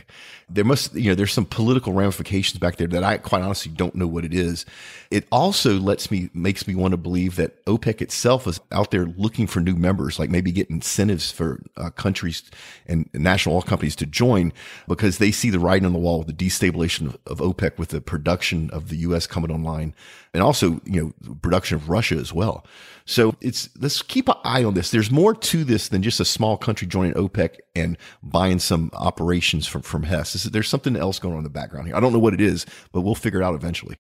There 0.50 0.66
must 0.66 0.96
you 0.96 1.10
know 1.10 1.16
there's 1.16 1.32
some 1.32 1.46
political 1.46 1.94
ramifications 1.94 2.60
back 2.60 2.78
there 2.78 2.88
that 2.88 3.04
i 3.04 3.18
quite 3.18 3.44
honestly 3.44 3.72
don't 3.72 3.94
know 3.94 4.08
what 4.08 4.26
it 4.26 4.34
is. 4.34 4.66
It 5.12 5.28
also 5.32 5.78
lets 5.78 6.10
me 6.10 6.32
makes 6.34 6.68
me 6.68 6.74
want 6.74 6.94
to 6.94 6.98
believe 6.98 7.36
that 7.36 7.64
opec 7.66 8.02
itself 8.02 8.48
is 8.48 8.60
out 8.72 8.90
there 8.90 9.06
looking 9.06 9.46
for 9.46 9.60
new 9.60 9.76
members 9.76 10.18
like 10.18 10.32
maybe 10.32 10.52
get 10.52 10.72
incentives 10.72 11.32
for 11.32 11.62
uh, 11.78 11.92
countries 11.92 12.50
and 12.88 13.08
national 13.14 13.56
oil 13.56 13.62
companies 13.62 13.96
to 13.98 14.08
join 14.08 14.52
because 14.88 15.20
they 15.20 15.32
see 15.32 15.52
the 15.52 15.60
writing 15.60 15.86
on 15.86 15.94
the 15.94 16.00
wall 16.00 16.18
with 16.18 16.36
the 16.36 16.46
destabilization 16.46 17.06
of, 17.06 17.18
of 17.28 17.38
opec 17.40 17.78
with 17.78 17.90
the 17.90 18.02
production 18.02 18.72
of 18.72 18.90
the 18.90 18.98
us 18.98 19.28
coming 19.28 19.52
online 19.52 19.94
and 20.34 20.42
also 20.42 20.82
you 20.86 21.14
know 21.22 21.36
production 21.44 21.76
of 21.76 21.90
russia 21.90 22.16
as 22.16 22.34
well 22.34 22.66
so 23.06 23.36
it's 23.42 23.70
let's 23.80 24.02
keep 24.02 24.30
an 24.30 24.36
eye 24.44 24.64
on 24.64 24.74
this. 24.74 24.92
There's 24.92 25.12
more 25.12 25.34
to 25.34 25.64
this 25.64 25.88
than 25.88 26.04
just 26.04 26.20
a 26.20 26.26
small 26.26 26.58
country 26.58 26.88
joining 26.88 27.14
OPEC 27.14 27.58
and 27.76 27.98
buying 28.24 28.60
some 28.60 28.90
operations 28.94 29.68
from 29.68 29.82
from 29.82 30.04
Hess. 30.04 30.36
Is, 30.36 30.44
there's 30.46 30.70
something 30.70 30.96
else 30.96 31.20
going 31.20 31.34
on 31.34 31.40
in 31.40 31.44
the 31.44 31.50
background 31.50 31.88
here. 31.88 31.96
I 31.96 32.00
don't 32.00 32.14
know 32.14 32.20
what 32.20 32.34
it 32.34 32.42
is, 32.42 32.66
but 32.92 33.02
we'll 33.02 33.16
figure 33.16 33.42
it 33.42 33.46
out 33.46 33.56
eventually. 33.56 33.98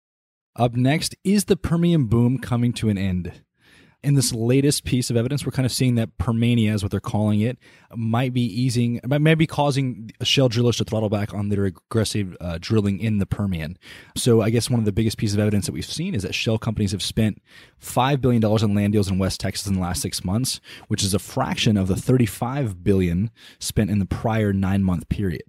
Up 0.56 0.75
next, 0.75 1.15
is 1.24 1.45
the 1.45 1.56
Permian 1.56 2.07
boom 2.07 2.38
coming 2.38 2.74
to 2.74 2.89
an 2.89 2.98
end? 2.98 3.42
In 4.03 4.15
this 4.15 4.33
latest 4.33 4.83
piece 4.83 5.09
of 5.12 5.18
evidence, 5.18 5.45
we're 5.45 5.51
kind 5.51 5.65
of 5.65 5.71
seeing 5.71 5.95
that 5.95 6.18
Permania 6.18 6.74
is 6.74 6.81
what 6.83 6.92
they're 6.92 7.00
calling 7.00 7.42
it, 7.42 7.57
might 7.95 8.33
be 8.33 8.42
easing, 8.42 9.00
might 9.06 9.38
be 9.38 9.45
causing 9.45 10.12
shale 10.24 10.50
drillers 10.50 10.77
to 10.77 10.83
throttle 10.83 11.09
back 11.09 11.33
on 11.33 11.50
their 11.50 11.65
aggressive 11.65 12.36
uh, 12.42 12.57
drilling 12.59 13.00
in 13.00 13.19
the 13.19 13.27
Permian. 13.27 13.77
So 14.15 14.42
I 14.42 14.50
guess 14.50 14.69
one 14.69 14.80
of 14.80 14.86
the 14.86 14.92
biggest 14.92 15.18
pieces 15.18 15.36
of 15.36 15.39
evidence 15.39 15.68
that 15.68 15.74
we've 15.74 15.86
seen 15.86 16.15
is 16.15 16.24
that 16.24 16.33
shale 16.33 16.57
companies 16.57 16.92
have 16.94 17.03
spent 17.03 17.42
five 17.77 18.21
billion 18.21 18.42
dollars 18.42 18.63
in 18.63 18.74
land 18.74 18.94
deals 18.94 19.09
in 19.09 19.19
West 19.19 19.39
Texas 19.39 19.68
in 19.68 19.75
the 19.75 19.81
last 19.81 20.01
six 20.01 20.25
months, 20.25 20.59
which 20.88 21.03
is 21.03 21.13
a 21.13 21.19
fraction 21.19 21.77
of 21.77 21.88
the 21.88 21.95
thirty-five 21.95 22.83
billion 22.83 23.30
spent 23.59 23.92
in 23.92 24.00
the 24.00 24.06
prior 24.06 24.51
nine-month 24.51 25.09
period. 25.09 25.44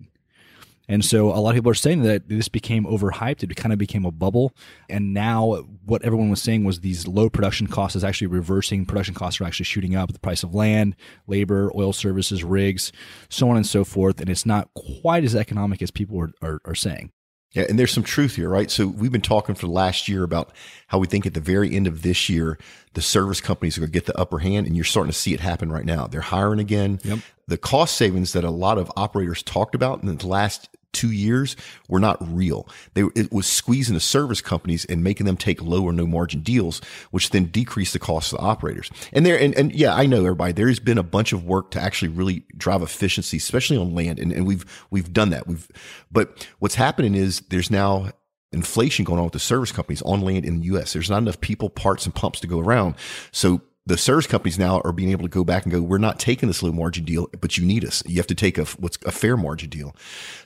And 0.93 1.03
so 1.03 1.31
a 1.31 1.41
lot 1.41 1.51
of 1.51 1.55
people 1.55 1.71
are 1.71 1.75
saying 1.75 2.03
that 2.03 2.29
this 2.29 2.49
became 2.49 2.85
overhyped. 2.85 3.43
It 3.43 3.57
kind 3.57 3.73
of 3.73 3.79
became 3.79 4.05
a 4.05 4.11
bubble. 4.11 4.55
And 4.91 5.15
now 5.15 5.65
what 5.87 6.03
everyone 6.03 6.29
was 6.29 6.43
saying 6.43 6.65
was 6.65 6.81
these 6.81 7.09
low 7.09 7.31
production 7.31 7.67
costs 7.67 7.97
is 7.97 8.05
actually 8.05 8.27
reversing. 8.27 8.85
Production 8.85 9.15
costs 9.15 9.41
are 9.41 9.45
actually 9.45 9.65
shooting 9.65 9.97
up. 9.97 10.13
The 10.13 10.19
price 10.19 10.43
of 10.43 10.55
land, 10.55 10.95
labor, 11.27 11.73
oil 11.75 11.95
services, 11.95 12.45
rigs, 12.45 12.93
so 13.31 13.49
on 13.49 13.57
and 13.57 13.67
so 13.67 13.85
forth. 13.85 14.21
And 14.21 14.29
it's 14.29 14.45
not 14.45 14.69
quite 14.75 15.25
as 15.25 15.35
economic 15.35 15.81
as 15.81 15.91
people 15.91 16.21
are, 16.21 16.33
are, 16.43 16.61
are 16.67 16.75
saying. 16.75 17.11
Yeah, 17.53 17.65
and 17.71 17.79
there's 17.79 17.93
some 17.93 18.03
truth 18.03 18.37
here, 18.37 18.51
right? 18.51 18.71
So 18.71 18.87
we've 18.87 19.13
been 19.13 19.23
talking 19.23 19.55
for 19.55 19.67
the 19.67 19.73
last 19.73 20.09
year 20.09 20.25
about 20.25 20.53
how 20.89 20.99
we 20.99 21.07
think 21.07 21.25
at 21.25 21.33
the 21.33 21.41
very 21.41 21.75
end 21.75 21.87
of 21.87 22.03
this 22.03 22.29
year, 22.29 22.59
the 22.93 23.03
service 23.03 23.41
companies 23.41 23.79
are 23.79 23.81
going 23.81 23.93
to 23.93 23.99
get 23.99 24.05
the 24.05 24.19
upper 24.19 24.41
hand, 24.41 24.67
and 24.67 24.77
you're 24.77 24.85
starting 24.85 25.13
to 25.13 25.19
see 25.19 25.33
it 25.33 25.41
happen 25.41 25.73
right 25.73 25.85
now. 25.87 26.07
They're 26.07 26.21
hiring 26.21 26.61
again. 26.61 27.01
Yep. 27.03 27.19
The 27.49 27.59
cost 27.59 27.97
savings 27.97 28.35
that 28.35 28.45
a 28.45 28.51
lot 28.51 28.77
of 28.77 28.93
operators 28.97 29.43
talked 29.43 29.75
about 29.75 30.03
in 30.03 30.15
the 30.15 30.27
last 30.27 30.69
two 30.93 31.11
years 31.11 31.57
were 31.89 32.01
not 32.01 32.17
real. 32.21 32.69
They, 32.95 33.03
it 33.15 33.33
was 33.33 33.47
squeezing 33.47 33.95
the 33.95 34.01
service 34.01 34.41
companies 34.41 34.85
and 34.85 35.03
making 35.03 35.27
them 35.27 35.37
take 35.37 35.63
low 35.63 35.83
or 35.83 35.93
no 35.93 36.07
margin 36.07 36.41
deals, 36.41 36.81
which 37.11 37.31
then 37.31 37.47
decreased 37.47 37.93
the 37.93 37.99
cost 37.99 38.33
of 38.33 38.39
the 38.39 38.45
operators. 38.45 38.91
And 39.13 39.25
there, 39.25 39.39
and, 39.39 39.55
and 39.55 39.73
yeah, 39.73 39.95
I 39.95 40.07
know 40.07 40.21
everybody, 40.21 40.53
there's 40.53 40.81
been 40.81 40.99
a 40.99 41.03
bunch 41.03 41.33
of 41.33 41.45
work 41.45 41.71
to 41.73 41.81
actually 41.81 42.09
really 42.09 42.45
drive 42.57 42.83
efficiency, 42.83 43.39
especially 43.39 43.77
on 43.77 43.95
land. 43.95 44.19
And, 44.19 44.33
and 44.33 44.47
we've, 44.47 44.65
we've 44.91 45.13
done 45.13 45.31
that. 45.31 45.47
We've, 45.47 45.69
but 46.11 46.47
what's 46.59 46.75
happening 46.75 47.15
is 47.15 47.41
there's 47.49 47.71
now 47.71 48.11
inflation 48.53 49.05
going 49.05 49.19
on 49.19 49.25
with 49.25 49.33
the 49.33 49.39
service 49.39 49.73
companies 49.73 50.03
on 50.03 50.21
land 50.21 50.45
in 50.45 50.61
the 50.61 50.67
US. 50.67 50.93
There's 50.93 51.11
not 51.11 51.19
enough 51.19 51.41
people, 51.41 51.71
parts 51.71 52.05
and 52.05 52.15
pumps 52.15 52.41
to 52.41 52.47
go 52.47 52.61
around. 52.61 52.95
So 53.31 53.63
the 53.85 53.99
service 53.99 54.29
companies 54.29 54.59
now 54.59 54.81
are 54.85 54.93
being 54.93 55.11
able 55.11 55.25
to 55.25 55.29
go 55.29 55.43
back 55.43 55.65
and 55.65 55.73
go, 55.73 55.83
we're 55.83 55.99
not 55.99 56.21
taking 56.21 56.47
this 56.47 56.63
low 56.63 56.71
margin 56.71 57.05
deal, 57.05 57.29
but 57.41 57.59
you 57.59 57.67
need 57.67 57.85
us. 57.85 58.01
You 58.07 58.17
have 58.17 58.29
to 58.29 58.35
take 58.35 58.57
a 58.57 58.65
what's 58.65 58.97
a 59.05 59.11
fair 59.11 59.37
margin 59.37 59.71
deal. 59.71 59.97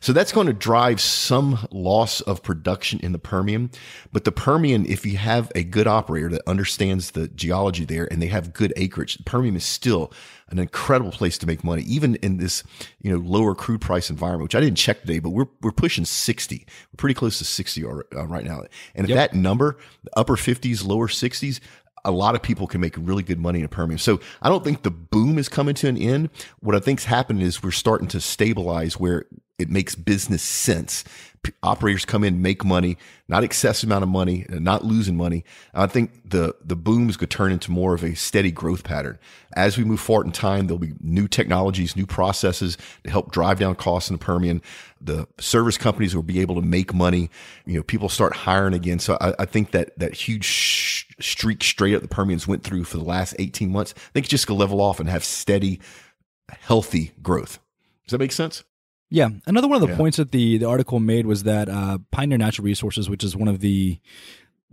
So 0.00 0.14
that's 0.14 0.32
going 0.32 0.46
to 0.46 0.54
drive 0.54 1.02
some 1.02 1.68
loss 1.70 2.22
of 2.22 2.42
production 2.42 2.98
in 3.00 3.12
the 3.12 3.18
Permian. 3.18 3.70
But 4.10 4.24
the 4.24 4.32
Permian, 4.32 4.86
if 4.86 5.04
you 5.04 5.18
have 5.18 5.52
a 5.54 5.64
good 5.64 5.86
operator 5.86 6.30
that 6.30 6.42
understands 6.46 7.10
the 7.10 7.28
geology 7.28 7.84
there 7.84 8.08
and 8.10 8.22
they 8.22 8.28
have 8.28 8.54
good 8.54 8.72
acreage, 8.74 9.18
the 9.18 9.24
Permian 9.24 9.54
is 9.54 9.66
still 9.66 10.10
an 10.48 10.58
incredible 10.58 11.10
place 11.10 11.36
to 11.38 11.46
make 11.46 11.62
money, 11.64 11.82
even 11.82 12.14
in 12.16 12.38
this, 12.38 12.62
you 13.02 13.10
know, 13.10 13.18
lower 13.18 13.54
crude 13.54 13.80
price 13.80 14.08
environment, 14.08 14.44
which 14.44 14.54
I 14.54 14.60
didn't 14.60 14.78
check 14.78 15.00
today, 15.00 15.18
but 15.18 15.30
we're, 15.30 15.48
we're 15.60 15.72
pushing 15.72 16.04
60. 16.04 16.64
We're 16.66 16.96
pretty 16.96 17.14
close 17.14 17.38
to 17.38 17.44
60 17.44 17.84
uh, 17.84 18.26
right 18.26 18.44
now. 18.44 18.62
And 18.94 19.04
if 19.04 19.10
yep. 19.10 19.32
that 19.32 19.36
number, 19.36 19.76
the 20.04 20.10
upper 20.16 20.36
50s, 20.36 20.86
lower 20.86 21.08
60s, 21.08 21.60
a 22.06 22.10
lot 22.12 22.34
of 22.34 22.42
people 22.42 22.66
can 22.66 22.80
make 22.80 22.94
really 22.96 23.22
good 23.22 23.38
money 23.38 23.58
in 23.58 23.64
a 23.64 23.68
Permian. 23.68 23.98
So 23.98 24.20
I 24.40 24.48
don't 24.48 24.64
think 24.64 24.82
the 24.82 24.90
boom 24.90 25.38
is 25.38 25.48
coming 25.48 25.74
to 25.74 25.88
an 25.88 25.98
end. 25.98 26.30
What 26.60 26.76
I 26.76 26.78
think's 26.78 27.04
happening 27.04 27.42
is 27.42 27.62
we're 27.62 27.72
starting 27.72 28.08
to 28.08 28.20
stabilize 28.20 28.98
where 28.98 29.26
it 29.58 29.68
makes 29.68 29.94
business 29.94 30.42
sense. 30.42 31.04
Operators 31.62 32.04
come 32.04 32.24
in, 32.24 32.42
make 32.42 32.64
money, 32.64 32.96
not 33.28 33.44
excessive 33.44 33.88
amount 33.88 34.02
of 34.02 34.08
money, 34.08 34.46
not 34.48 34.84
losing 34.84 35.16
money. 35.16 35.44
I 35.74 35.86
think 35.86 36.30
the 36.30 36.54
the 36.64 36.76
booms 36.76 37.16
could 37.16 37.30
turn 37.30 37.52
into 37.52 37.70
more 37.70 37.94
of 37.94 38.02
a 38.02 38.14
steady 38.14 38.50
growth 38.50 38.84
pattern. 38.84 39.18
As 39.54 39.78
we 39.78 39.84
move 39.84 40.00
forward 40.00 40.26
in 40.26 40.32
time, 40.32 40.66
there'll 40.66 40.78
be 40.78 40.94
new 41.00 41.28
technologies, 41.28 41.96
new 41.96 42.06
processes 42.06 42.76
to 43.04 43.10
help 43.10 43.32
drive 43.32 43.58
down 43.58 43.74
costs 43.74 44.10
in 44.10 44.14
the 44.14 44.24
Permian. 44.24 44.62
The 45.00 45.26
service 45.38 45.78
companies 45.78 46.14
will 46.14 46.22
be 46.22 46.40
able 46.40 46.54
to 46.56 46.62
make 46.62 46.94
money. 46.94 47.30
You 47.64 47.74
know, 47.76 47.82
people 47.82 48.08
start 48.08 48.34
hiring 48.34 48.74
again. 48.74 48.98
So 48.98 49.16
I, 49.20 49.34
I 49.40 49.44
think 49.44 49.72
that 49.72 49.98
that 49.98 50.14
huge 50.14 50.44
sh- 50.44 51.04
streak 51.20 51.62
straight 51.64 51.94
up 51.94 52.02
the 52.02 52.08
Permians 52.08 52.46
went 52.46 52.62
through 52.64 52.84
for 52.84 52.96
the 52.96 53.04
last 53.04 53.34
18 53.38 53.70
months, 53.70 53.94
I 53.96 54.10
think 54.12 54.26
it's 54.26 54.30
just 54.30 54.46
going 54.46 54.58
to 54.58 54.60
level 54.60 54.80
off 54.80 55.00
and 55.00 55.08
have 55.08 55.24
steady, 55.24 55.80
healthy 56.48 57.12
growth. 57.22 57.58
Does 58.04 58.12
that 58.12 58.18
make 58.18 58.32
sense? 58.32 58.62
Yeah. 59.10 59.28
Another 59.46 59.68
one 59.68 59.80
of 59.80 59.82
the 59.82 59.92
yeah. 59.92 59.96
points 59.96 60.16
that 60.16 60.32
the, 60.32 60.58
the 60.58 60.66
article 60.66 60.98
made 61.00 61.26
was 61.26 61.44
that 61.44 61.68
uh, 61.68 61.98
Pioneer 62.10 62.38
Natural 62.38 62.64
Resources, 62.64 63.08
which 63.08 63.22
is 63.22 63.36
one 63.36 63.48
of 63.48 63.60
the 63.60 64.00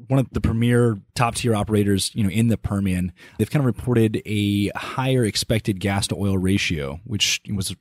one 0.07 0.19
of 0.19 0.27
the 0.31 0.41
premier 0.41 0.99
top 1.13 1.35
tier 1.35 1.55
operators, 1.55 2.13
you 2.15 2.23
know, 2.23 2.29
in 2.29 2.47
the 2.47 2.57
Permian, 2.57 3.11
they've 3.37 3.49
kind 3.49 3.61
of 3.61 3.65
reported 3.65 4.21
a 4.25 4.69
higher 4.69 5.23
expected 5.23 5.79
gas 5.79 6.07
to 6.07 6.15
oil 6.15 6.37
ratio, 6.37 6.99
which 7.03 7.41
was 7.53 7.75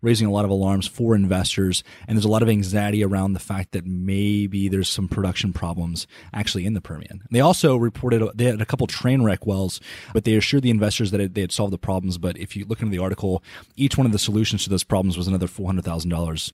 raising 0.00 0.26
a 0.26 0.30
lot 0.30 0.44
of 0.44 0.50
alarms 0.50 0.86
for 0.86 1.14
investors. 1.14 1.82
And 2.06 2.16
there's 2.16 2.24
a 2.24 2.30
lot 2.30 2.42
of 2.42 2.48
anxiety 2.48 3.02
around 3.04 3.32
the 3.32 3.40
fact 3.40 3.72
that 3.72 3.86
maybe 3.86 4.68
there's 4.68 4.88
some 4.88 5.08
production 5.08 5.52
problems 5.52 6.06
actually 6.32 6.66
in 6.66 6.74
the 6.74 6.80
Permian. 6.80 7.22
They 7.30 7.40
also 7.40 7.76
reported 7.76 8.22
they 8.34 8.44
had 8.44 8.60
a 8.60 8.66
couple 8.66 8.86
train 8.86 9.22
wreck 9.22 9.46
wells, 9.46 9.80
but 10.12 10.24
they 10.24 10.34
assured 10.34 10.62
the 10.62 10.70
investors 10.70 11.10
that 11.10 11.34
they 11.34 11.40
had 11.40 11.52
solved 11.52 11.72
the 11.72 11.78
problems. 11.78 12.18
But 12.18 12.38
if 12.38 12.56
you 12.56 12.64
look 12.64 12.80
into 12.80 12.92
the 12.92 13.02
article, 13.02 13.42
each 13.76 13.96
one 13.96 14.06
of 14.06 14.12
the 14.12 14.18
solutions 14.18 14.64
to 14.64 14.70
those 14.70 14.84
problems 14.84 15.16
was 15.16 15.28
another 15.28 15.46
four 15.46 15.66
hundred 15.66 15.84
thousand 15.84 16.10
dollars. 16.10 16.52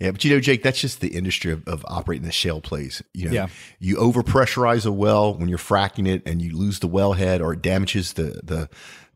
Yeah, 0.00 0.10
but 0.10 0.24
you 0.24 0.34
know, 0.34 0.40
Jake, 0.40 0.64
that's 0.64 0.80
just 0.80 1.00
the 1.00 1.08
industry 1.08 1.52
of, 1.52 1.66
of 1.68 1.84
operating 1.88 2.26
the 2.26 2.32
shale 2.32 2.60
plays. 2.60 3.00
You 3.12 3.26
know, 3.26 3.32
yeah. 3.32 3.46
you 3.78 3.96
overpressurize 3.96 4.84
a 4.84 4.90
well 4.90 5.34
when 5.34 5.48
you're 5.48 5.56
fracking 5.56 6.08
it, 6.08 6.22
and 6.26 6.42
you 6.42 6.56
lose 6.56 6.80
the 6.80 6.88
wellhead, 6.88 7.40
or 7.40 7.52
it 7.52 7.62
damages 7.62 8.14
the 8.14 8.40
the 8.42 8.68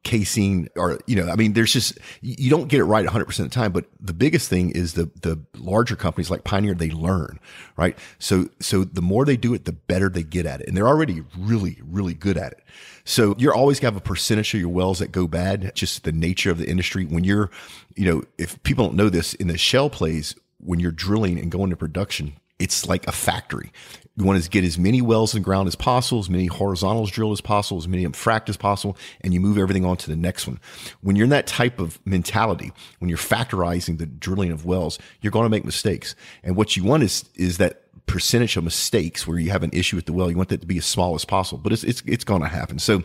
casing 0.02 0.69
or, 0.76 0.99
you 1.07 1.17
know, 1.17 1.31
I 1.31 1.37
mean, 1.37 1.52
there's 1.52 1.73
just, 1.73 1.99
you 2.21 2.50
don't 2.50 2.69
get 2.69 2.81
it 2.81 2.85
right 2.85 3.07
100% 3.07 3.21
of 3.28 3.37
the 3.37 3.49
time. 3.49 3.73
But 3.73 3.87
the 4.00 4.12
biggest 4.12 4.49
thing 4.49 4.71
is 4.71 4.95
the, 4.95 5.11
the 5.23 5.40
larger 5.57 5.97
companies 5.97 6.31
like 6.31 6.45
Pioneer, 6.45 6.75
they 6.75 6.90
learn, 6.90 7.40
right? 7.76 7.99
So, 8.19 8.49
so 8.61 8.85
the 8.85 9.02
more 9.02 9.25
they 9.25 9.37
do 9.37 9.55
it, 9.55 9.64
the 9.64 9.73
better 9.73 10.09
they 10.09 10.23
get 10.23 10.47
at 10.47 10.61
it. 10.61 10.69
And 10.69 10.76
they're 10.76 10.88
already 10.88 11.23
really, 11.37 11.78
really 11.85 12.14
good 12.14 12.37
at 12.37 12.52
it. 12.52 12.62
So 13.05 13.35
you're 13.38 13.55
always 13.55 13.81
gonna 13.81 13.93
have 13.93 14.02
a 14.02 14.05
percentage 14.05 14.55
of 14.55 14.61
your 14.61 14.69
wells 14.69 14.99
that 14.99 15.12
go 15.12 15.26
bad, 15.26 15.73
just 15.75 16.05
the 16.05 16.12
nature 16.12 16.50
of 16.50 16.59
the 16.59 16.69
industry. 16.69 17.05
When 17.05 17.25
you're, 17.25 17.50
you 17.97 18.05
know, 18.05 18.23
if 18.37 18.62
people 18.62 18.87
don't 18.87 18.97
know 18.97 19.09
this 19.09 19.35
in 19.35 19.49
the 19.49 19.59
shale 19.59 19.90
plays, 19.90 20.35
when 20.59 20.81
you're 20.81 20.93
drilling 20.93 21.38
and 21.38 21.50
going 21.50 21.71
to 21.71 21.76
production, 21.76 22.37
it's 22.59 22.87
like 22.87 23.07
a 23.07 23.12
factory. 23.12 23.73
You 24.17 24.25
want 24.25 24.43
to 24.43 24.50
get 24.50 24.65
as 24.65 24.79
many 24.79 25.00
wells 25.00 25.33
in 25.33 25.43
the 25.43 25.45
ground 25.45 25.69
as 25.69 25.77
possible, 25.77 26.19
as 26.19 26.29
many 26.29 26.47
horizontals 26.47 27.12
drilled 27.12 27.35
as 27.35 27.41
possible, 27.41 27.79
as 27.79 27.87
many 27.87 28.05
fracked 28.07 28.49
as 28.49 28.57
possible, 28.57 28.97
and 29.21 29.33
you 29.33 29.41
move 29.41 29.59
everything 29.59 29.85
on 29.85 29.97
to 29.99 30.11
the 30.11 30.17
next 30.17 30.47
one. 30.49 30.59
When 31.03 31.15
you're 31.15 31.25
in 31.25 31.31
that 31.31 31.47
type 31.47 31.79
of 31.79 32.00
mentality, 32.05 32.73
when 32.99 33.09
you're 33.09 33.17
factorizing 33.17 33.99
the 33.99 34.07
drilling 34.07 34.50
of 34.50 34.65
wells, 34.65 34.99
you're 35.21 35.31
going 35.31 35.45
to 35.45 35.50
make 35.50 35.65
mistakes. 35.65 36.17
And 36.43 36.57
what 36.57 36.77
you 36.77 36.83
want 36.83 37.05
is, 37.05 37.25
is 37.37 37.59
that 37.59 37.85
percentage 38.07 38.57
of 38.57 38.65
mistakes 38.65 39.27
where 39.27 39.38
you 39.38 39.50
have 39.50 39.62
an 39.62 39.71
issue 39.73 39.95
with 39.95 40.07
the 40.07 40.12
well. 40.12 40.31
You 40.31 40.37
want 40.37 40.49
that 40.49 40.62
to 40.62 40.67
be 40.67 40.79
as 40.79 40.87
small 40.87 41.15
as 41.15 41.25
possible, 41.25 41.61
but 41.62 41.73
it's, 41.73 41.85
it's, 41.85 42.03
it's 42.07 42.25
going 42.25 42.43
to 42.43 42.49
happen. 42.49 42.81
So 42.81 43.05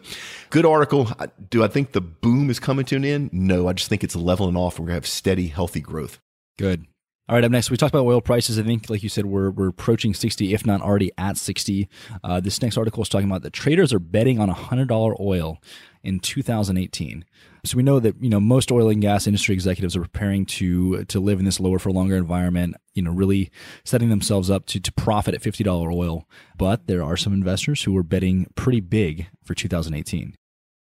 good 0.50 0.66
article. 0.66 1.10
Do 1.50 1.64
I 1.64 1.68
think 1.68 1.92
the 1.92 2.02
boom 2.02 2.50
is 2.50 2.60
coming 2.60 2.86
to 2.86 2.96
an 2.96 3.06
end? 3.06 3.32
No, 3.32 3.68
I 3.68 3.74
just 3.74 3.90
think 3.90 4.04
it's 4.04 4.16
leveling 4.16 4.56
off. 4.56 4.80
We're 4.80 4.86
going 4.86 4.94
to 4.94 4.96
have 4.96 5.08
steady, 5.08 5.48
healthy 5.48 5.82
growth. 5.82 6.20
Good. 6.58 6.88
All 7.30 7.36
right, 7.36 7.44
up 7.44 7.52
next, 7.52 7.72
we 7.72 7.78
talked 7.78 7.96
about 7.96 8.06
oil 8.06 8.20
prices. 8.20 8.60
I 8.60 8.64
think, 8.64 8.90
like 8.90 9.02
you 9.02 9.08
said, 9.08 9.26
we're, 9.26 9.50
we're 9.50 9.70
approaching 9.70 10.14
60, 10.14 10.54
if 10.54 10.66
not 10.66 10.82
already 10.82 11.10
at 11.18 11.38
60. 11.38 11.88
Uh, 12.22 12.42
this 12.42 12.62
next 12.62 12.78
article 12.78 13.02
is 13.02 13.08
talking 13.08 13.30
about 13.30 13.44
the 13.44 13.50
traders 13.50 13.94
are 13.94 14.00
betting 14.00 14.42
on 14.42 14.50
$100 14.50 15.20
oil 15.22 15.58
in 16.04 16.20
2018. 16.20 17.24
So 17.66 17.78
we 17.78 17.84
know 17.84 18.02
that 18.02 18.22
you 18.22 18.30
know 18.30 18.42
most 18.42 18.74
oil 18.74 18.90
and 18.90 19.02
gas 19.02 19.26
industry 19.26 19.56
executives 19.56 19.96
are 19.96 20.02
preparing 20.02 20.46
to 20.48 21.06
to 21.06 21.22
live 21.22 21.40
in 21.40 21.46
this 21.46 21.62
lower 21.62 21.80
for 21.80 21.92
longer 21.92 22.18
environment. 22.18 22.76
You 22.94 23.04
know, 23.04 23.12
really 23.12 23.52
setting 23.86 24.10
themselves 24.10 24.50
up 24.50 24.66
to 24.66 24.82
to 24.82 24.92
profit 24.92 25.34
at 25.34 25.42
fifty 25.42 25.64
dollar 25.64 25.90
oil. 25.90 26.28
But 26.58 26.88
there 26.88 27.02
are 27.02 27.16
some 27.16 27.32
investors 27.32 27.84
who 27.84 27.96
are 27.96 28.04
betting 28.04 28.48
pretty 28.56 28.82
big 28.82 29.28
for 29.46 29.56
2018. 29.56 30.36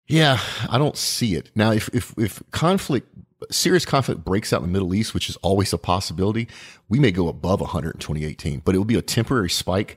Yeah, 0.07 0.38
I 0.71 0.78
don't 0.78 0.97
see 0.97 1.35
it 1.35 1.50
now. 1.54 1.73
If 1.73 1.90
if 1.93 2.14
if 2.16 2.43
conflict 2.50 3.11
serious 3.50 3.85
conflict 3.85 4.25
breaks 4.25 4.53
out 4.53 4.62
in 4.62 4.67
the 4.67 4.73
Middle 4.73 4.95
East, 4.95 5.14
which 5.14 5.29
is 5.29 5.37
always 5.37 5.73
a 5.73 5.79
possibility, 5.79 6.49
we 6.88 6.99
may 6.99 7.11
go 7.11 7.29
above 7.29 7.61
100 7.61 7.95
in 7.95 8.00
2018, 8.00 8.62
but 8.64 8.75
it 8.75 8.79
will 8.79 8.85
be 8.85 8.97
a 8.97 9.03
temporary 9.03 9.50
spike. 9.50 9.97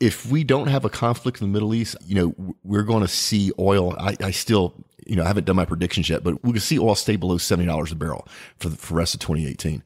If 0.00 0.26
we 0.26 0.42
don't 0.42 0.66
have 0.66 0.84
a 0.84 0.90
conflict 0.90 1.40
in 1.40 1.46
the 1.46 1.52
Middle 1.52 1.74
East, 1.74 1.96
you 2.04 2.14
know, 2.14 2.54
we're 2.64 2.82
going 2.82 3.02
to 3.02 3.08
see 3.08 3.52
oil. 3.58 3.94
I, 3.98 4.16
I 4.20 4.30
still, 4.32 4.74
you 5.06 5.14
know, 5.14 5.22
I 5.22 5.28
haven't 5.28 5.46
done 5.46 5.54
my 5.54 5.64
predictions 5.64 6.08
yet, 6.08 6.24
but 6.24 6.42
we 6.42 6.52
can 6.52 6.60
see 6.60 6.78
oil 6.78 6.96
stay 6.96 7.14
below 7.14 7.36
$70 7.36 7.92
a 7.92 7.94
barrel 7.94 8.26
for 8.58 8.68
the, 8.68 8.76
for 8.76 8.94
rest 8.94 9.14
of 9.14 9.20
2018. 9.20 9.82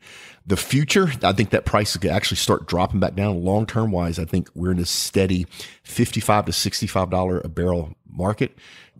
The 0.46 0.56
future, 0.56 1.12
I 1.22 1.32
think 1.32 1.50
that 1.50 1.66
price 1.66 1.96
could 1.96 2.10
actually 2.10 2.38
start 2.38 2.66
dropping 2.66 3.00
back 3.00 3.14
down 3.14 3.44
long 3.44 3.66
term 3.66 3.90
wise. 3.90 4.18
I 4.18 4.24
think 4.24 4.48
we're 4.54 4.72
in 4.72 4.78
a 4.78 4.86
steady 4.86 5.46
55 5.82 6.46
to 6.46 6.52
$65 6.52 7.44
a 7.44 7.48
barrel 7.48 7.94
market 8.08 8.56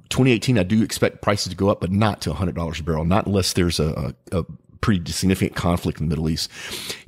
2018, 0.09 0.59
I 0.59 0.63
do 0.63 0.83
expect 0.83 1.23
prices 1.23 1.51
to 1.51 1.57
go 1.57 1.69
up, 1.69 1.81
but 1.81 1.91
not 1.91 2.21
to 2.23 2.31
$100 2.31 2.81
a 2.81 2.83
barrel, 2.83 3.05
not 3.05 3.27
unless 3.27 3.53
there's 3.53 3.81
a, 3.81 4.15
a, 4.33 4.39
a 4.39 4.45
pretty 4.81 5.11
significant 5.13 5.57
conflict 5.57 6.01
in 6.01 6.07
the 6.07 6.11
Middle 6.11 6.29
East. 6.29 6.51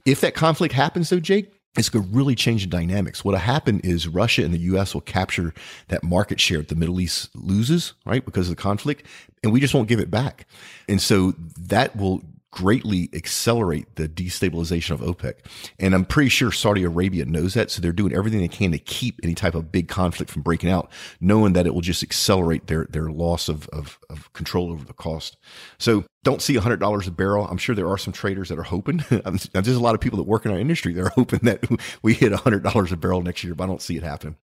If 0.05 0.21
that 0.21 0.35
conflict 0.35 0.75
happens, 0.75 1.11
though, 1.11 1.21
Jake, 1.21 1.53
it's 1.77 1.89
going 1.89 2.05
to 2.05 2.11
really 2.11 2.35
change 2.35 2.63
the 2.63 2.69
dynamics. 2.69 3.25
What'll 3.25 3.41
happen 3.41 3.81
is 3.81 4.09
Russia 4.09 4.45
and 4.45 4.53
the 4.53 4.59
U.S. 4.59 4.95
will 4.95 5.01
capture 5.01 5.55
that 5.89 6.03
market 6.03 6.41
share 6.41 6.59
that 6.59 6.69
the 6.69 6.75
Middle 6.75 7.01
East 7.01 7.31
loses, 7.35 7.95
right, 8.05 8.25
because 8.25 8.49
of 8.49 8.57
the 8.57 8.63
conflict, 8.63 9.07
and 9.43 9.53
we 9.53 9.61
just 9.61 9.75
won't 9.75 9.89
give 9.89 10.01
it 10.01 10.11
back. 10.11 10.47
And 10.89 11.01
so 11.01 11.35
that 11.59 11.95
will 11.95 12.23
greatly 12.51 13.11
accelerate 13.13 13.97
the 13.97 14.09
destabilization 14.09 14.93
of 14.93 15.01
OPEC. 15.01 15.35
And 15.79 15.95
I'm 15.95 16.05
pretty 16.05 16.31
sure 16.31 16.51
Saudi 16.51 16.83
Arabia 16.83 17.25
knows 17.25 17.55
that. 17.55 17.71
So 17.71 17.81
they're 17.81 17.93
doing 17.93 18.15
everything 18.15 18.41
they 18.41 18.49
can 18.49 18.73
to 18.73 18.79
keep 18.79 19.21
any 19.23 19.35
type 19.35 19.55
of 19.55 19.71
big 19.71 19.89
conflict 19.89 20.31
from 20.31 20.43
breaking 20.43 20.71
out, 20.71 20.91
knowing 21.21 21.53
that 21.53 21.67
it 21.67 21.75
will 21.75 21.83
just 21.83 22.03
accelerate 22.03 22.67
their, 22.67 22.87
their 22.91 23.11
loss 23.11 23.49
of, 23.49 23.69
of, 23.69 23.99
of 24.09 24.33
control 24.33 24.71
over 24.71 24.85
the 24.85 24.95
cost. 24.95 25.37
So 25.79 26.05
don't 26.25 26.43
see 26.43 26.55
$100 26.55 27.07
a 27.07 27.11
barrel. 27.11 27.47
I'm 27.47 27.59
sure 27.59 27.75
there 27.75 27.89
are 27.89 27.99
some 27.99 28.13
traders 28.13 28.49
that 28.49 28.59
are 28.59 28.65
hoping. 28.65 29.05
There's 29.53 29.69
a 29.69 29.81
lot 29.81 29.95
of 29.95 30.01
people 30.01 30.17
that 30.17 30.25
work 30.25 30.47
in 30.47 30.53
our 30.53 30.59
industry 30.59 30.95
that 30.95 31.05
are 31.05 31.11
hoping 31.11 31.41
that 31.43 31.65
we 32.03 32.15
hit 32.15 32.33
$100 32.33 32.93
a 32.93 32.97
barrel 32.97 33.23
next 33.23 33.45
year, 33.45 33.55
but 33.55 33.65
I 33.65 33.67
don't 33.67 33.83
see 33.83 33.97
it 33.97 34.03
happen. 34.03 34.37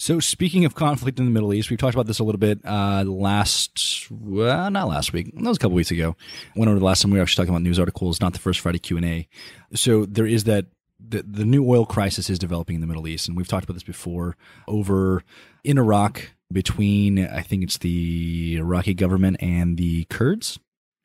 So, 0.00 0.20
speaking 0.20 0.64
of 0.64 0.76
conflict 0.76 1.18
in 1.18 1.24
the 1.24 1.30
Middle 1.32 1.52
East, 1.52 1.70
we've 1.70 1.78
talked 1.78 1.96
about 1.96 2.06
this 2.06 2.20
a 2.20 2.24
little 2.24 2.38
bit 2.38 2.60
uh, 2.64 3.02
last, 3.04 4.06
well, 4.12 4.70
not 4.70 4.86
last 4.86 5.12
week. 5.12 5.34
That 5.34 5.42
was 5.42 5.56
a 5.56 5.60
couple 5.60 5.74
weeks 5.74 5.90
ago. 5.90 6.14
Went 6.54 6.68
over 6.68 6.78
the 6.78 6.84
last 6.84 7.02
time 7.02 7.10
we 7.10 7.18
were 7.18 7.22
actually 7.22 7.42
talking 7.42 7.54
about 7.54 7.62
news 7.62 7.80
articles, 7.80 8.20
not 8.20 8.32
the 8.32 8.38
first 8.38 8.60
Friday 8.60 8.78
Q 8.78 8.96
and 8.96 9.04
A. 9.04 9.28
So 9.74 10.06
there 10.06 10.24
is 10.24 10.44
that 10.44 10.66
the, 11.00 11.24
the 11.24 11.44
new 11.44 11.68
oil 11.68 11.84
crisis 11.84 12.30
is 12.30 12.38
developing 12.38 12.76
in 12.76 12.80
the 12.80 12.86
Middle 12.86 13.08
East, 13.08 13.26
and 13.26 13.36
we've 13.36 13.48
talked 13.48 13.64
about 13.64 13.74
this 13.74 13.82
before. 13.82 14.36
Over 14.68 15.24
in 15.64 15.78
Iraq, 15.78 16.30
between 16.52 17.26
I 17.26 17.42
think 17.42 17.64
it's 17.64 17.78
the 17.78 18.54
Iraqi 18.56 18.94
government 18.94 19.38
and 19.40 19.76
the 19.76 20.04
Kurds, 20.04 20.60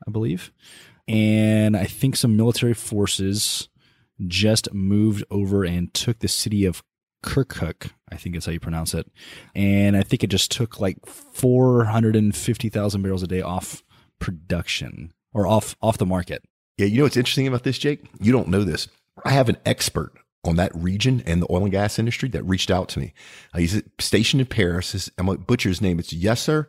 I 0.07 0.11
believe, 0.11 0.51
and 1.07 1.75
I 1.75 1.85
think 1.85 2.15
some 2.15 2.37
military 2.37 2.75
forces 2.75 3.69
just 4.27 4.71
moved 4.71 5.23
over 5.31 5.63
and 5.63 5.91
took 5.95 6.19
the 6.19 6.27
city 6.27 6.65
of 6.65 6.83
Kirkuk, 7.23 7.91
I 8.13 8.17
think 8.17 8.35
is 8.35 8.45
how 8.45 8.51
you 8.51 8.59
pronounce 8.59 8.93
it. 8.93 9.11
And 9.55 9.97
I 9.97 10.03
think 10.03 10.23
it 10.23 10.29
just 10.29 10.51
took 10.51 10.79
like 10.79 11.05
450,000 11.05 13.01
barrels 13.01 13.23
a 13.23 13.27
day 13.27 13.41
off 13.41 13.83
production 14.19 15.13
or 15.33 15.47
off 15.47 15.75
off 15.81 15.97
the 15.97 16.05
market. 16.05 16.43
Yeah, 16.77 16.85
you 16.87 16.97
know 16.97 17.03
what's 17.03 17.17
interesting 17.17 17.47
about 17.47 17.63
this, 17.63 17.77
Jake? 17.77 18.05
You 18.19 18.31
don't 18.31 18.47
know 18.47 18.63
this. 18.63 18.87
I 19.25 19.31
have 19.31 19.49
an 19.49 19.57
expert 19.65 20.13
on 20.45 20.55
that 20.57 20.75
region 20.75 21.23
and 21.25 21.41
the 21.41 21.47
oil 21.49 21.63
and 21.63 21.71
gas 21.71 21.99
industry 21.99 22.29
that 22.29 22.43
reached 22.43 22.71
out 22.71 22.89
to 22.89 22.99
me. 22.99 23.13
Uh, 23.53 23.59
he's 23.59 23.81
stationed 23.99 24.41
in 24.41 24.47
Paris. 24.47 24.91
His, 24.91 25.11
I'm 25.17 25.27
going 25.27 25.37
to 25.37 25.43
butcher 25.43 25.69
his 25.69 25.81
name. 25.81 25.99
It's 25.99 26.13
Yasser 26.13 26.67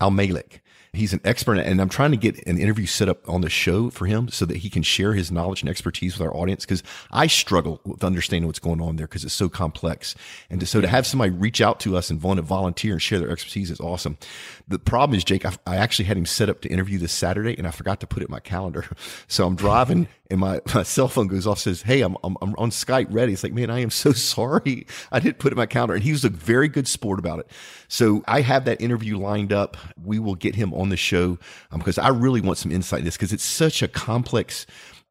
Al 0.00 0.10
Malik. 0.10 0.62
He's 0.92 1.12
an 1.12 1.20
expert, 1.24 1.58
and 1.58 1.80
I'm 1.80 1.88
trying 1.88 2.10
to 2.12 2.16
get 2.16 2.46
an 2.46 2.58
interview 2.58 2.86
set 2.86 3.08
up 3.08 3.28
on 3.28 3.40
the 3.40 3.50
show 3.50 3.90
for 3.90 4.06
him 4.06 4.28
so 4.28 4.44
that 4.46 4.58
he 4.58 4.70
can 4.70 4.82
share 4.82 5.14
his 5.14 5.30
knowledge 5.30 5.60
and 5.62 5.68
expertise 5.68 6.18
with 6.18 6.26
our 6.26 6.34
audience. 6.34 6.64
Because 6.64 6.82
I 7.10 7.26
struggle 7.26 7.80
with 7.84 8.04
understanding 8.04 8.46
what's 8.46 8.58
going 8.58 8.80
on 8.80 8.96
there 8.96 9.06
because 9.06 9.24
it's 9.24 9.34
so 9.34 9.48
complex. 9.48 10.14
And 10.50 10.60
to, 10.60 10.66
so 10.66 10.80
to 10.80 10.88
have 10.88 11.06
somebody 11.06 11.30
reach 11.30 11.60
out 11.60 11.80
to 11.80 11.96
us 11.96 12.10
and 12.10 12.22
want 12.22 12.38
to 12.38 12.42
volunteer 12.42 12.92
and 12.92 13.02
share 13.02 13.18
their 13.18 13.30
expertise 13.30 13.70
is 13.70 13.80
awesome. 13.80 14.18
The 14.66 14.78
problem 14.78 15.16
is, 15.16 15.24
Jake, 15.24 15.44
I, 15.44 15.52
I 15.66 15.76
actually 15.76 16.06
had 16.06 16.16
him 16.16 16.26
set 16.26 16.48
up 16.48 16.60
to 16.62 16.68
interview 16.68 16.98
this 16.98 17.12
Saturday, 17.12 17.56
and 17.56 17.66
I 17.66 17.70
forgot 17.70 18.00
to 18.00 18.06
put 18.06 18.22
it 18.22 18.26
in 18.26 18.32
my 18.32 18.40
calendar. 18.40 18.84
So 19.26 19.46
I'm 19.46 19.56
driving, 19.56 20.08
and 20.30 20.40
my, 20.40 20.60
my 20.74 20.82
cell 20.82 21.08
phone 21.08 21.28
goes 21.28 21.46
off, 21.46 21.58
says, 21.58 21.82
"Hey, 21.82 22.02
I'm, 22.02 22.16
I'm 22.22 22.36
I'm 22.40 22.54
on 22.56 22.70
Skype 22.70 23.08
ready." 23.10 23.32
It's 23.32 23.42
like, 23.42 23.52
man, 23.52 23.70
I 23.70 23.80
am 23.80 23.90
so 23.90 24.12
sorry. 24.12 24.86
I 25.10 25.20
didn't 25.20 25.38
put 25.38 25.48
it 25.48 25.54
in 25.54 25.58
my 25.58 25.66
calendar, 25.66 25.94
and 25.94 26.02
he 26.02 26.12
was 26.12 26.24
a 26.24 26.28
very 26.28 26.68
good 26.68 26.88
sport 26.88 27.18
about 27.18 27.40
it. 27.40 27.50
So 27.88 28.22
I 28.26 28.42
have 28.42 28.64
that 28.66 28.80
interview 28.80 29.18
lined 29.18 29.52
up. 29.52 29.76
We 30.02 30.18
will 30.18 30.34
get 30.34 30.54
him 30.54 30.72
on 30.78 30.88
the 30.88 30.96
show 30.96 31.38
um, 31.70 31.78
because 31.78 31.98
I 31.98 32.08
really 32.08 32.40
want 32.40 32.58
some 32.58 32.70
insight 32.70 33.00
in 33.00 33.04
this 33.04 33.16
because 33.16 33.32
it's 33.32 33.44
such 33.44 33.82
a 33.82 33.88
complex, 33.88 34.66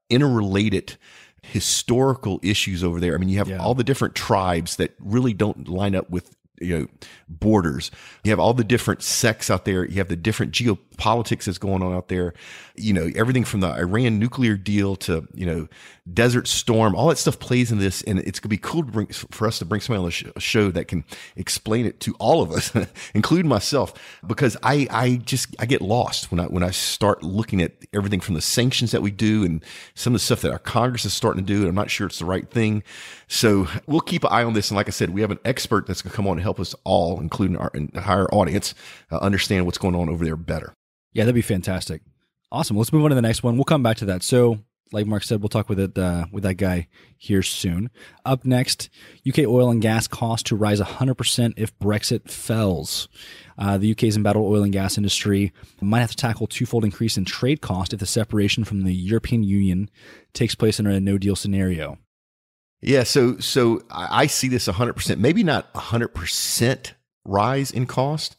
interrelated 0.09 0.97
historical 1.43 2.39
issues 2.43 2.83
over 2.83 3.00
there. 3.00 3.15
I 3.15 3.17
mean, 3.17 3.29
you 3.29 3.38
have 3.38 3.50
yeah. 3.50 3.57
all 3.57 3.74
the 3.74 3.83
different 3.83 4.15
tribes 4.15 4.75
that 4.77 4.93
really 5.00 5.33
don't 5.33 5.67
line 5.67 5.95
up 5.95 6.09
with 6.09 6.36
you 6.60 6.78
know 6.78 6.88
borders. 7.30 7.92
You 8.24 8.32
have 8.32 8.40
all 8.40 8.54
the 8.54 8.64
different 8.64 9.04
sects 9.04 9.50
out 9.50 9.66
there. 9.66 9.86
You 9.86 9.96
have 9.96 10.08
the 10.08 10.16
different 10.16 10.54
geopolitics 10.54 11.46
that's 11.46 11.58
going 11.58 11.84
on 11.84 11.94
out 11.94 12.08
there. 12.08 12.34
You 12.76 12.94
know 12.94 13.10
everything 13.16 13.44
from 13.44 13.62
the 13.62 13.74
iran 13.74 14.20
nuclear 14.20 14.56
deal 14.56 14.96
to 14.98 15.28
you 15.34 15.46
know 15.46 15.68
desert 16.12 16.48
storm 16.48 16.96
all 16.96 17.08
that 17.10 17.18
stuff 17.18 17.40
plays 17.40 17.72
in 17.72 17.80
this. 17.80 18.02
And 18.04 18.20
it's 18.20 18.40
going 18.40 18.50
to 18.50 18.50
be 18.50 18.58
cool 18.58 18.84
to 18.84 18.92
bring 18.92 19.08
for 19.08 19.48
us 19.48 19.60
to 19.60 19.66
bring 19.66 19.82
somebody 19.82 20.04
on 20.04 20.32
the 20.34 20.40
show 20.40 20.72
that 20.72 20.88
can 20.88 21.04
explain 21.36 21.86
it 21.86 22.00
to 22.02 22.16
all 22.20 22.42
of 22.42 22.52
us 22.52 22.72
including 23.14 23.48
myself 23.48 23.94
because 24.26 24.58
i 24.64 24.88
i 24.90 25.16
just 25.18 25.56
i 25.60 25.66
get 25.66 25.82
lost 25.82 26.32
when 26.32 26.40
i 26.40 26.46
when 26.46 26.64
i 26.64 26.72
start 26.72 27.24
looking 27.24 27.62
at 27.62 27.74
everything 27.94 28.20
from 28.20 28.36
the 28.36 28.42
sanctions 28.42 28.92
that 28.92 29.02
we 29.02 29.12
do 29.12 29.44
and 29.44 29.64
some 29.96 30.14
of 30.14 30.20
the 30.20 30.26
stuff 30.26 30.42
that 30.42 30.52
our 30.52 30.60
congress 30.60 31.06
is 31.06 31.14
starting 31.14 31.46
to 31.46 31.54
do. 31.54 31.60
And 31.60 31.70
i'm 31.70 31.76
not 31.76 31.90
sure 31.90 32.08
it's 32.08 32.20
the 32.20 32.26
right 32.26 32.50
thing. 32.50 32.84
So 33.28 33.68
we'll 33.86 34.02
keep 34.02 34.24
an 34.24 34.30
eye 34.32 34.44
on 34.44 34.54
this. 34.54 34.70
And 34.70 34.76
like 34.76 34.88
i 34.88 34.92
said 34.92 35.10
we 35.12 35.22
have 35.22 35.32
an 35.32 35.40
expert 35.46 35.88
that's 35.88 36.02
going 36.02 36.12
to 36.12 36.16
come 36.16 36.28
on 36.28 36.38
and 36.38 36.42
help 36.48 36.60
us 36.60 36.74
all 36.86 37.20
including 37.20 37.58
our 37.58 37.72
entire 37.74 38.27
audience 38.34 38.74
uh, 39.12 39.18
understand 39.18 39.66
what's 39.66 39.77
going 39.77 39.96
on 39.96 40.08
over 40.08 40.24
there 40.24 40.38
better 40.38 40.74
yeah 41.13 41.24
that'd 41.24 41.36
be 41.36 41.42
fantastic 41.42 42.01
awesome 42.51 42.77
let's 42.77 42.94
move 42.94 43.04
on 43.04 43.10
to 43.10 43.16
the 43.16 43.22
next 43.22 43.44
one 43.44 43.58
we'll 43.58 43.66
come 43.66 43.84
back 43.84 43.98
to 43.98 44.06
that 44.06 44.24
so 44.24 44.60
like 44.92 45.06
Mark 45.06 45.24
said, 45.24 45.42
we'll 45.42 45.50
talk 45.50 45.70
with 45.70 45.80
it 45.80 45.98
uh, 45.98 46.25
with 46.32 46.44
that 46.44 46.56
guy 46.56 46.88
here 47.18 47.44
soon. 47.44 47.89
Up 48.25 48.46
next, 48.46 48.89
UK 49.27 49.39
oil 49.39 49.70
and 49.70 49.82
gas 49.82 50.08
cost 50.08 50.46
to 50.48 50.56
rise 50.56 50.80
100% 50.80 51.54
if 51.58 51.77
Brexit 51.80 52.30
fails. 52.30 53.08
Uh, 53.58 53.77
the 53.77 53.92
UK's 53.92 54.16
embattled 54.16 54.51
oil 54.51 54.63
and 54.63 54.74
gas 54.74 54.98
industry 54.98 55.51
might 55.82 56.01
have 56.01 56.12
to 56.12 56.16
tackle 56.16 56.48
twofold 56.48 56.86
increase 56.86 57.18
in 57.18 57.25
trade 57.25 57.62
cost 57.62 57.94
if 57.94 58.00
the 58.00 58.06
separation 58.06 58.63
from 58.63 58.84
the 58.84 58.94
European 58.94 59.44
Union 59.44 59.89
takes 60.34 60.56
place 60.56 60.80
under 60.80 60.92
a 60.92 61.00
no 61.00 61.18
deal 61.18 61.36
scenario. 61.36 61.98
Yeah, 62.81 63.03
so 63.03 63.39
so 63.39 63.81
I 63.89 64.27
see 64.27 64.48
this 64.48 64.67
100%, 64.67 65.17
maybe 65.17 65.43
not 65.43 65.74
100% 65.74 66.91
rise 67.25 67.72
in 67.72 67.88
cost, 67.88 68.36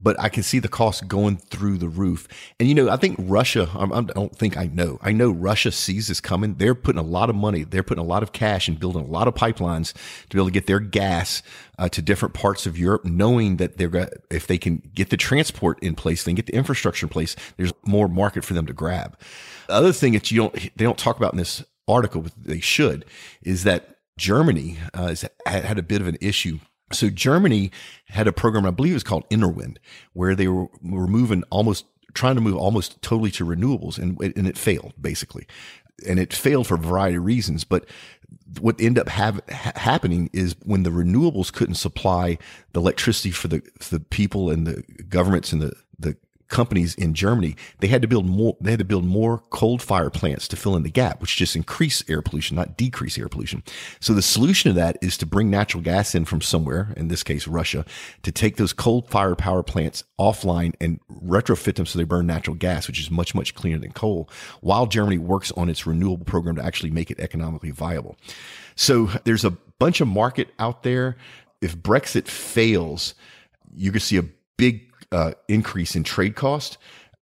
but 0.00 0.18
I 0.18 0.28
can 0.28 0.42
see 0.42 0.60
the 0.60 0.68
cost 0.68 1.08
going 1.08 1.36
through 1.36 1.78
the 1.78 1.88
roof. 1.88 2.26
And 2.58 2.68
you 2.68 2.74
know, 2.74 2.88
I 2.88 2.96
think 2.96 3.16
Russia. 3.18 3.68
I 3.74 3.84
do 4.00 4.12
not 4.14 4.36
think 4.36 4.56
I 4.56 4.66
know. 4.66 4.98
I 5.02 5.12
know 5.12 5.30
Russia 5.30 5.72
sees 5.72 6.08
this 6.08 6.20
coming. 6.20 6.54
They're 6.54 6.74
putting 6.74 7.00
a 7.00 7.04
lot 7.04 7.30
of 7.30 7.36
money. 7.36 7.64
They're 7.64 7.82
putting 7.82 8.02
a 8.02 8.06
lot 8.06 8.22
of 8.22 8.32
cash 8.32 8.68
and 8.68 8.78
building 8.78 9.02
a 9.02 9.08
lot 9.08 9.28
of 9.28 9.34
pipelines 9.34 9.92
to 9.92 10.36
be 10.36 10.38
able 10.38 10.46
to 10.46 10.52
get 10.52 10.66
their 10.66 10.80
gas 10.80 11.42
uh, 11.78 11.88
to 11.90 12.00
different 12.00 12.34
parts 12.34 12.66
of 12.66 12.78
Europe, 12.78 13.04
knowing 13.04 13.56
that 13.56 13.76
they're 13.76 14.08
if 14.30 14.46
they 14.46 14.56
can 14.56 14.82
get 14.94 15.10
the 15.10 15.16
transport 15.16 15.78
in 15.82 15.94
place, 15.96 16.24
they 16.24 16.32
get 16.32 16.46
the 16.46 16.54
infrastructure 16.54 17.06
in 17.06 17.10
place. 17.10 17.34
There's 17.56 17.72
more 17.84 18.08
market 18.08 18.44
for 18.44 18.54
them 18.54 18.66
to 18.66 18.72
grab. 18.72 19.18
The 19.66 19.74
other 19.74 19.92
thing 19.92 20.12
that 20.12 20.30
you 20.30 20.38
don't 20.38 20.54
they 20.54 20.84
don't 20.84 20.98
talk 20.98 21.16
about 21.16 21.32
in 21.32 21.38
this 21.38 21.64
article, 21.90 22.22
but 22.22 22.32
they 22.36 22.60
should, 22.60 23.04
is 23.42 23.64
that 23.64 23.96
Germany 24.16 24.78
uh, 24.94 25.08
has 25.08 25.24
had 25.46 25.78
a 25.78 25.82
bit 25.82 26.00
of 26.00 26.06
an 26.06 26.16
issue 26.20 26.58
so 26.92 27.08
Germany 27.08 27.70
had 28.06 28.26
a 28.26 28.32
program, 28.32 28.66
I 28.66 28.70
believe 28.70 28.92
it 28.92 28.96
was 28.96 29.04
called 29.04 29.28
Innerwind, 29.30 29.76
where 30.12 30.34
they 30.34 30.48
were, 30.48 30.68
moving 30.82 31.44
almost 31.50 31.86
trying 32.14 32.34
to 32.34 32.40
move 32.40 32.56
almost 32.56 33.00
totally 33.02 33.30
to 33.30 33.44
renewables 33.44 33.98
and, 33.98 34.20
and 34.20 34.48
it 34.48 34.58
failed 34.58 34.92
basically. 35.00 35.46
And 36.06 36.18
it 36.18 36.32
failed 36.32 36.66
for 36.66 36.74
a 36.74 36.78
variety 36.78 37.16
of 37.16 37.24
reasons, 37.24 37.62
but 37.62 37.86
what 38.58 38.80
ended 38.80 39.02
up 39.02 39.08
have, 39.10 39.40
ha- 39.50 39.72
happening 39.76 40.30
is 40.32 40.56
when 40.64 40.82
the 40.82 40.90
renewables 40.90 41.52
couldn't 41.52 41.74
supply 41.76 42.38
the 42.72 42.80
electricity 42.80 43.30
for 43.30 43.48
the, 43.48 43.62
for 43.78 43.98
the 43.98 44.04
people 44.04 44.50
and 44.50 44.66
the 44.66 44.82
governments 45.08 45.52
and 45.52 45.62
the 45.62 45.72
companies 46.50 46.94
in 46.96 47.14
Germany, 47.14 47.56
they 47.78 47.86
had 47.86 48.02
to 48.02 48.08
build 48.08 48.26
more, 48.26 48.56
they 48.60 48.70
had 48.70 48.78
to 48.80 48.84
build 48.84 49.04
more 49.04 49.38
cold 49.50 49.80
fire 49.80 50.10
plants 50.10 50.46
to 50.48 50.56
fill 50.56 50.76
in 50.76 50.82
the 50.82 50.90
gap, 50.90 51.20
which 51.20 51.36
just 51.36 51.56
increase 51.56 52.04
air 52.08 52.20
pollution, 52.20 52.56
not 52.56 52.76
decrease 52.76 53.16
air 53.16 53.28
pollution. 53.28 53.62
So 54.00 54.12
the 54.12 54.22
solution 54.22 54.70
to 54.70 54.74
that 54.74 54.98
is 55.00 55.16
to 55.18 55.26
bring 55.26 55.48
natural 55.48 55.82
gas 55.82 56.14
in 56.14 56.26
from 56.26 56.42
somewhere, 56.42 56.92
in 56.96 57.08
this 57.08 57.22
case, 57.22 57.48
Russia, 57.48 57.86
to 58.22 58.32
take 58.32 58.56
those 58.56 58.72
cold 58.72 59.08
fire 59.08 59.34
power 59.34 59.62
plants 59.62 60.04
offline 60.18 60.74
and 60.80 61.00
retrofit 61.24 61.76
them 61.76 61.86
so 61.86 61.98
they 61.98 62.04
burn 62.04 62.26
natural 62.26 62.56
gas, 62.56 62.86
which 62.86 63.00
is 63.00 63.10
much, 63.10 63.34
much 63.34 63.54
cleaner 63.54 63.78
than 63.78 63.92
coal, 63.92 64.28
while 64.60 64.86
Germany 64.86 65.18
works 65.18 65.52
on 65.52 65.70
its 65.70 65.86
renewable 65.86 66.24
program 66.24 66.56
to 66.56 66.64
actually 66.64 66.90
make 66.90 67.10
it 67.10 67.20
economically 67.20 67.70
viable. 67.70 68.16
So 68.74 69.06
there's 69.24 69.44
a 69.44 69.50
bunch 69.78 70.00
of 70.00 70.08
market 70.08 70.48
out 70.58 70.82
there. 70.82 71.16
If 71.60 71.76
Brexit 71.76 72.26
fails, 72.26 73.14
you're 73.74 73.92
going 73.92 74.00
to 74.00 74.06
see 74.06 74.16
a 74.16 74.24
big 74.56 74.89
uh, 75.12 75.32
increase 75.48 75.96
in 75.96 76.04
trade 76.04 76.36
cost. 76.36 76.78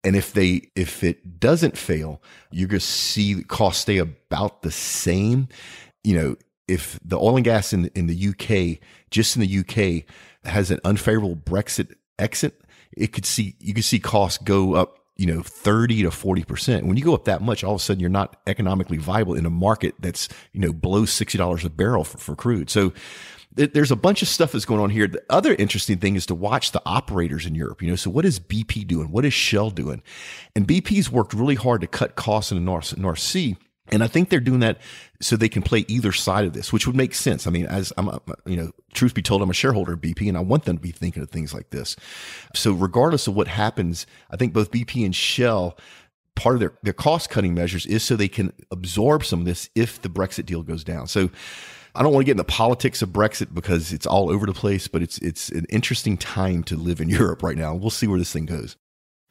And 0.05 0.14
if 0.14 0.33
they 0.33 0.62
if 0.76 1.02
it 1.02 1.40
doesn't 1.40 1.76
fail, 1.76 2.23
you're 2.50 2.69
going 2.69 2.81
to 2.81 2.87
see 2.87 3.43
costs 3.43 3.83
stay 3.83 3.99
about 3.99 4.62
the 4.62 4.71
same. 4.71 5.49
You 6.05 6.16
know, 6.16 6.37
if 6.69 6.99
the 7.05 7.19
oil 7.19 7.37
and 7.37 7.45
gas 7.45 7.73
in 7.73 7.87
in 7.95 8.07
the 8.07 8.28
UK, 8.28 8.81
just 9.11 9.37
in 9.37 9.43
the 9.43 9.59
UK, 9.59 10.05
has 10.45 10.71
an 10.71 10.81
unfavorable 10.85 11.37
Brexit 11.37 11.95
exit, 12.19 12.61
it 12.97 13.12
could 13.12 13.26
see 13.26 13.57
you 13.59 13.75
could 13.75 13.85
see 13.85 13.99
costs 13.99 14.38
go 14.38 14.75
up 14.75 14.99
you 15.16 15.26
know 15.26 15.43
30 15.43 16.02
to 16.02 16.11
40% 16.11 16.83
when 16.85 16.97
you 16.97 17.05
go 17.05 17.14
up 17.14 17.25
that 17.25 17.40
much 17.40 17.64
all 17.64 17.75
of 17.75 17.81
a 17.81 17.83
sudden 17.83 18.00
you're 18.00 18.11
not 18.11 18.38
economically 18.47 18.99
viable 18.99 19.35
in 19.35 19.47
a 19.47 19.50
market 19.50 19.95
that's 19.99 20.28
you 20.52 20.61
know 20.61 20.73
below 20.73 21.02
$60 21.02 21.64
a 21.64 21.71
barrel 21.71 22.05
for, 22.05 22.19
for 22.19 22.37
crude 22.37 22.69
so 22.69 22.93
there's 23.56 23.90
a 23.90 23.96
bunch 23.96 24.22
of 24.22 24.28
stuff 24.28 24.52
that's 24.52 24.64
going 24.64 24.80
on 24.80 24.90
here. 24.90 25.06
The 25.06 25.22
other 25.30 25.54
interesting 25.54 25.98
thing 25.98 26.14
is 26.14 26.26
to 26.26 26.34
watch 26.34 26.72
the 26.72 26.82
operators 26.84 27.46
in 27.46 27.54
Europe. 27.54 27.82
You 27.82 27.88
know, 27.88 27.96
so 27.96 28.10
what 28.10 28.25
is 28.25 28.38
BP 28.38 28.86
doing? 28.86 29.10
What 29.10 29.25
is 29.25 29.32
Shell 29.32 29.70
doing? 29.70 30.02
And 30.54 30.68
BP's 30.68 31.10
worked 31.10 31.32
really 31.32 31.54
hard 31.54 31.80
to 31.80 31.86
cut 31.86 32.16
costs 32.16 32.52
in 32.52 32.58
the 32.58 32.64
North, 32.64 32.96
North 32.96 33.18
Sea. 33.18 33.56
And 33.88 34.02
I 34.02 34.08
think 34.08 34.28
they're 34.28 34.40
doing 34.40 34.60
that 34.60 34.80
so 35.20 35.36
they 35.36 35.48
can 35.48 35.62
play 35.62 35.84
either 35.88 36.12
side 36.12 36.44
of 36.44 36.52
this, 36.52 36.72
which 36.72 36.86
would 36.86 36.96
make 36.96 37.14
sense. 37.14 37.46
I 37.46 37.50
mean, 37.50 37.66
as 37.66 37.92
I'm, 37.96 38.08
a, 38.08 38.20
you 38.44 38.56
know, 38.56 38.72
truth 38.92 39.14
be 39.14 39.22
told, 39.22 39.42
I'm 39.42 39.50
a 39.50 39.54
shareholder 39.54 39.92
of 39.92 40.00
BP 40.00 40.28
and 40.28 40.36
I 40.36 40.40
want 40.40 40.64
them 40.64 40.76
to 40.76 40.82
be 40.82 40.90
thinking 40.90 41.22
of 41.22 41.30
things 41.30 41.54
like 41.54 41.70
this. 41.70 41.96
So 42.54 42.72
regardless 42.72 43.26
of 43.26 43.36
what 43.36 43.48
happens, 43.48 44.06
I 44.30 44.36
think 44.36 44.52
both 44.52 44.70
BP 44.70 45.04
and 45.04 45.14
Shell 45.14 45.78
part 46.37 46.55
of 46.55 46.61
their, 46.61 46.73
their 46.83 46.93
cost 46.93 47.31
cutting 47.31 47.55
measures 47.55 47.85
is 47.87 48.05
so 48.05 48.14
they 48.14 48.28
can 48.28 48.52
absorb 48.71 49.25
some 49.25 49.40
of 49.40 49.47
this 49.47 49.69
if 49.75 50.00
the 50.00 50.09
Brexit 50.09 50.47
deal 50.47 50.62
goes 50.62 50.85
down. 50.85 51.09
So 51.09 51.31
I 51.95 52.02
don't 52.02 52.12
want 52.12 52.23
to 52.23 52.26
get 52.26 52.32
in 52.32 52.37
the 52.37 52.45
politics 52.45 53.02
of 53.02 53.08
Brexit 53.08 53.52
because 53.52 53.93
it's 53.93 54.06
all 54.06 54.30
over 54.30 54.47
the 54.47 54.52
place, 54.52 54.87
but 54.87 55.02
it's 55.02 55.19
it's 55.19 55.49
an 55.49 55.65
interesting 55.71 56.17
time 56.17 56.63
to 56.65 56.76
live 56.76 57.00
in 57.00 57.08
Europe 57.21 57.43
right 57.43 57.56
now. 57.56 57.75
We'll 57.75 57.91
see 57.91 58.06
where 58.06 58.19
this 58.19 58.32
thing 58.32 58.47
goes. 58.47 58.76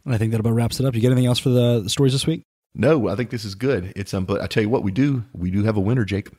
And 0.04 0.14
I 0.14 0.18
think 0.18 0.32
that 0.32 0.40
about 0.40 0.54
wraps 0.54 0.80
it 0.80 0.86
up. 0.86 0.94
You 0.94 1.02
get 1.02 1.12
anything 1.12 1.28
else 1.28 1.40
for 1.40 1.50
the, 1.50 1.82
the 1.82 1.90
stories 1.90 2.14
this 2.14 2.28
week? 2.28 2.44
No, 2.74 3.08
I 3.08 3.16
think 3.16 3.30
this 3.30 3.46
is 3.46 3.56
good. 3.56 3.94
It's 3.96 4.14
um, 4.14 4.26
but 4.26 4.42
I 4.42 4.48
tell 4.48 4.64
you 4.64 4.70
what, 4.70 4.84
we 4.84 4.92
do 4.92 5.24
we 5.34 5.52
do 5.52 5.64
have 5.64 5.78
a 5.78 5.82
winner, 5.82 6.06
Jake. 6.06 6.30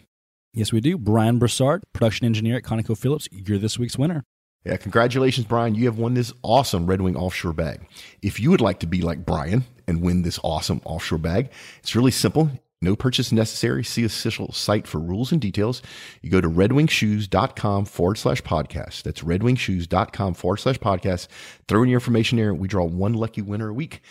Yes, 0.52 0.72
we 0.72 0.80
do. 0.80 0.98
Brian 0.98 1.38
Broussard, 1.38 1.82
production 1.92 2.26
engineer 2.26 2.56
at 2.56 2.62
ConocoPhillips. 2.62 3.28
You're 3.30 3.58
this 3.58 3.78
week's 3.78 3.98
winner. 3.98 4.24
Yeah, 4.64 4.76
congratulations, 4.76 5.46
Brian. 5.46 5.74
You 5.74 5.84
have 5.86 5.98
won 5.98 6.14
this 6.14 6.32
awesome 6.42 6.86
Red 6.86 7.00
Wing 7.00 7.16
offshore 7.16 7.52
bag. 7.52 7.86
If 8.20 8.40
you 8.40 8.50
would 8.50 8.60
like 8.60 8.80
to 8.80 8.86
be 8.86 9.00
like 9.00 9.24
Brian 9.24 9.64
and 9.86 10.02
win 10.02 10.22
this 10.22 10.40
awesome 10.42 10.80
offshore 10.84 11.18
bag, 11.18 11.50
it's 11.78 11.94
really 11.94 12.10
simple. 12.10 12.50
No 12.82 12.94
purchase 12.94 13.32
necessary. 13.32 13.84
See 13.84 14.04
official 14.04 14.52
site 14.52 14.86
for 14.86 14.98
rules 14.98 15.32
and 15.32 15.40
details. 15.40 15.82
You 16.20 16.30
go 16.30 16.40
to 16.40 16.48
redwingshoes.com 16.48 17.86
forward 17.86 18.18
slash 18.18 18.42
podcast. 18.42 19.02
That's 19.02 19.22
redwingshoes.com 19.22 20.34
forward 20.34 20.58
slash 20.58 20.78
podcast. 20.78 21.28
Throw 21.68 21.82
in 21.82 21.88
your 21.88 21.98
information 21.98 22.36
there. 22.36 22.52
We 22.52 22.68
draw 22.68 22.84
one 22.84 23.14
lucky 23.14 23.42
winner 23.42 23.68
a 23.68 23.74
week. 23.74 24.02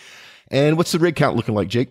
And 0.49 0.77
what's 0.77 0.91
the 0.91 0.99
rig 0.99 1.15
count 1.15 1.36
looking 1.36 1.55
like, 1.55 1.67
Jake? 1.67 1.89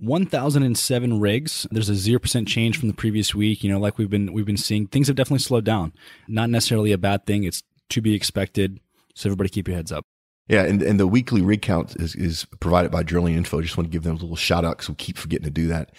1007 0.00 1.18
rigs 1.18 1.66
there's 1.72 1.88
a 1.88 1.92
0% 1.94 2.46
change 2.46 2.78
from 2.78 2.86
the 2.86 2.94
previous 2.94 3.34
week 3.34 3.64
you 3.64 3.70
know 3.70 3.80
like 3.80 3.98
we've 3.98 4.08
been 4.08 4.32
we've 4.32 4.46
been 4.46 4.56
seeing 4.56 4.86
things 4.86 5.08
have 5.08 5.16
definitely 5.16 5.40
slowed 5.40 5.64
down 5.64 5.92
not 6.28 6.48
necessarily 6.48 6.92
a 6.92 6.98
bad 6.98 7.26
thing 7.26 7.42
it's 7.42 7.64
to 7.90 8.00
be 8.00 8.14
expected 8.14 8.80
so 9.14 9.28
everybody 9.28 9.48
keep 9.48 9.68
your 9.68 9.76
heads 9.76 9.92
up 9.92 10.04
yeah, 10.48 10.62
and, 10.62 10.80
and 10.82 10.98
the 10.98 11.06
weekly 11.06 11.42
rig 11.42 11.60
count 11.60 11.94
is, 11.96 12.14
is 12.14 12.46
provided 12.58 12.90
by 12.90 13.02
Drilling 13.02 13.34
Info. 13.34 13.60
Just 13.60 13.76
want 13.76 13.86
to 13.86 13.92
give 13.92 14.02
them 14.02 14.16
a 14.16 14.18
little 14.18 14.34
shout 14.34 14.64
out 14.64 14.78
because 14.78 14.88
we 14.88 14.94
keep 14.94 15.18
forgetting 15.18 15.44
to 15.44 15.50
do 15.50 15.66
that. 15.68 15.92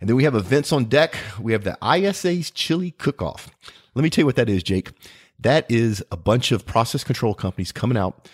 And 0.00 0.08
then 0.08 0.16
we 0.16 0.22
have 0.22 0.36
events 0.36 0.72
on 0.72 0.84
deck. 0.84 1.16
We 1.40 1.50
have 1.52 1.64
the 1.64 1.76
ISA's 1.82 2.52
Chili 2.52 2.92
Cook 2.92 3.20
Off. 3.20 3.50
Let 3.94 4.04
me 4.04 4.10
tell 4.10 4.22
you 4.22 4.26
what 4.26 4.36
that 4.36 4.48
is, 4.48 4.62
Jake. 4.62 4.92
That 5.40 5.68
is 5.68 6.02
a 6.12 6.16
bunch 6.16 6.52
of 6.52 6.64
process 6.64 7.02
control 7.02 7.34
companies 7.34 7.72
coming 7.72 7.98
out, 7.98 8.28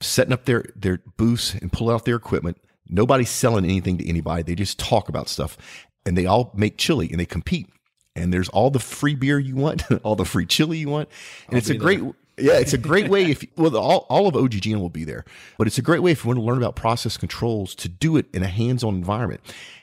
setting 0.00 0.32
up 0.32 0.46
their, 0.46 0.64
their 0.74 1.02
booths 1.18 1.54
and 1.54 1.70
pulling 1.70 1.94
out 1.94 2.06
their 2.06 2.16
equipment. 2.16 2.56
Nobody's 2.88 3.30
selling 3.30 3.64
anything 3.64 3.98
to 3.98 4.08
anybody. 4.08 4.42
They 4.42 4.54
just 4.54 4.78
talk 4.78 5.10
about 5.10 5.28
stuff 5.28 5.58
and 6.06 6.16
they 6.16 6.24
all 6.24 6.50
make 6.54 6.78
chili 6.78 7.10
and 7.10 7.20
they 7.20 7.26
compete 7.26 7.68
and 8.16 8.32
there's 8.32 8.48
all 8.48 8.70
the 8.70 8.80
free 8.80 9.14
beer 9.14 9.38
you 9.38 9.54
want, 9.54 9.84
all 10.02 10.16
the 10.16 10.24
free 10.24 10.46
chili 10.46 10.78
you 10.78 10.88
want, 10.88 11.08
and 11.46 11.54
I'll 11.54 11.58
it's 11.58 11.68
a 11.68 11.74
great 11.74 12.02
yeah, 12.40 12.58
it's 12.58 12.72
a 12.72 12.78
great 12.78 13.08
way 13.08 13.30
if 13.30 13.44
well 13.56 13.76
all, 13.76 14.06
all 14.08 14.26
of 14.26 14.34
OGGN 14.34 14.80
will 14.80 14.88
be 14.88 15.04
there, 15.04 15.24
but 15.58 15.66
it's 15.66 15.78
a 15.78 15.82
great 15.82 16.02
way 16.02 16.12
if 16.12 16.24
you 16.24 16.28
want 16.28 16.38
to 16.38 16.44
learn 16.44 16.58
about 16.58 16.76
process 16.76 17.16
controls 17.16 17.74
to 17.76 17.88
do 17.88 18.16
it 18.16 18.26
in 18.32 18.42
a 18.42 18.48
hands-on 18.48 18.94
environment, 18.94 19.40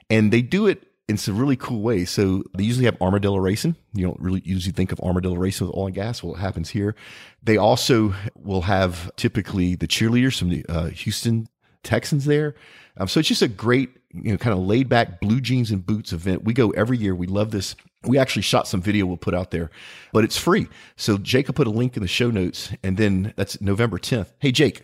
and 0.09 0.31
they 0.31 0.41
do 0.41 0.67
it 0.67 0.83
in 1.07 1.17
some 1.17 1.37
really 1.37 1.55
cool 1.55 1.81
ways. 1.81 2.09
So 2.09 2.43
they 2.55 2.63
usually 2.63 2.85
have 2.85 3.01
armadillo 3.01 3.37
racing. 3.37 3.75
You 3.93 4.05
don't 4.05 4.19
really 4.19 4.41
usually 4.43 4.73
think 4.73 4.91
of 4.91 4.99
armadillo 4.99 5.35
racing 5.35 5.67
with 5.67 5.75
oil 5.75 5.85
and 5.87 5.95
gas. 5.95 6.21
Well, 6.21 6.35
it 6.35 6.39
happens 6.39 6.69
here. 6.69 6.95
They 7.41 7.57
also 7.57 8.13
will 8.35 8.63
have 8.63 9.15
typically 9.15 9.75
the 9.75 9.87
cheerleaders 9.87 10.37
from 10.37 10.49
the 10.49 10.65
uh, 10.67 10.87
Houston 10.87 11.47
Texans 11.87 12.25
there. 12.25 12.55
Um, 12.97 13.07
so 13.07 13.19
it's 13.19 13.29
just 13.29 13.41
a 13.41 13.47
great, 13.47 13.89
you 14.13 14.31
know, 14.31 14.37
kind 14.37 14.53
of 14.53 14.59
laid 14.59 14.89
back 14.89 15.19
blue 15.19 15.41
jeans 15.41 15.71
and 15.71 15.85
boots 15.85 16.13
event. 16.13 16.43
We 16.43 16.53
go 16.53 16.71
every 16.71 16.97
year. 16.97 17.15
We 17.15 17.27
love 17.27 17.51
this 17.51 17.75
we 18.03 18.17
actually 18.17 18.41
shot 18.41 18.67
some 18.67 18.81
video 18.81 19.05
we'll 19.05 19.17
put 19.17 19.33
out 19.33 19.51
there, 19.51 19.69
but 20.13 20.23
it's 20.23 20.37
free. 20.37 20.67
So 20.95 21.17
Jake 21.17 21.47
will 21.47 21.53
put 21.53 21.67
a 21.67 21.71
link 21.71 21.97
in 21.97 22.01
the 22.01 22.07
show 22.07 22.29
notes, 22.29 22.71
and 22.83 22.97
then 22.97 23.33
that's 23.35 23.59
November 23.61 23.97
10th. 23.97 24.27
Hey, 24.39 24.51
Jake, 24.51 24.83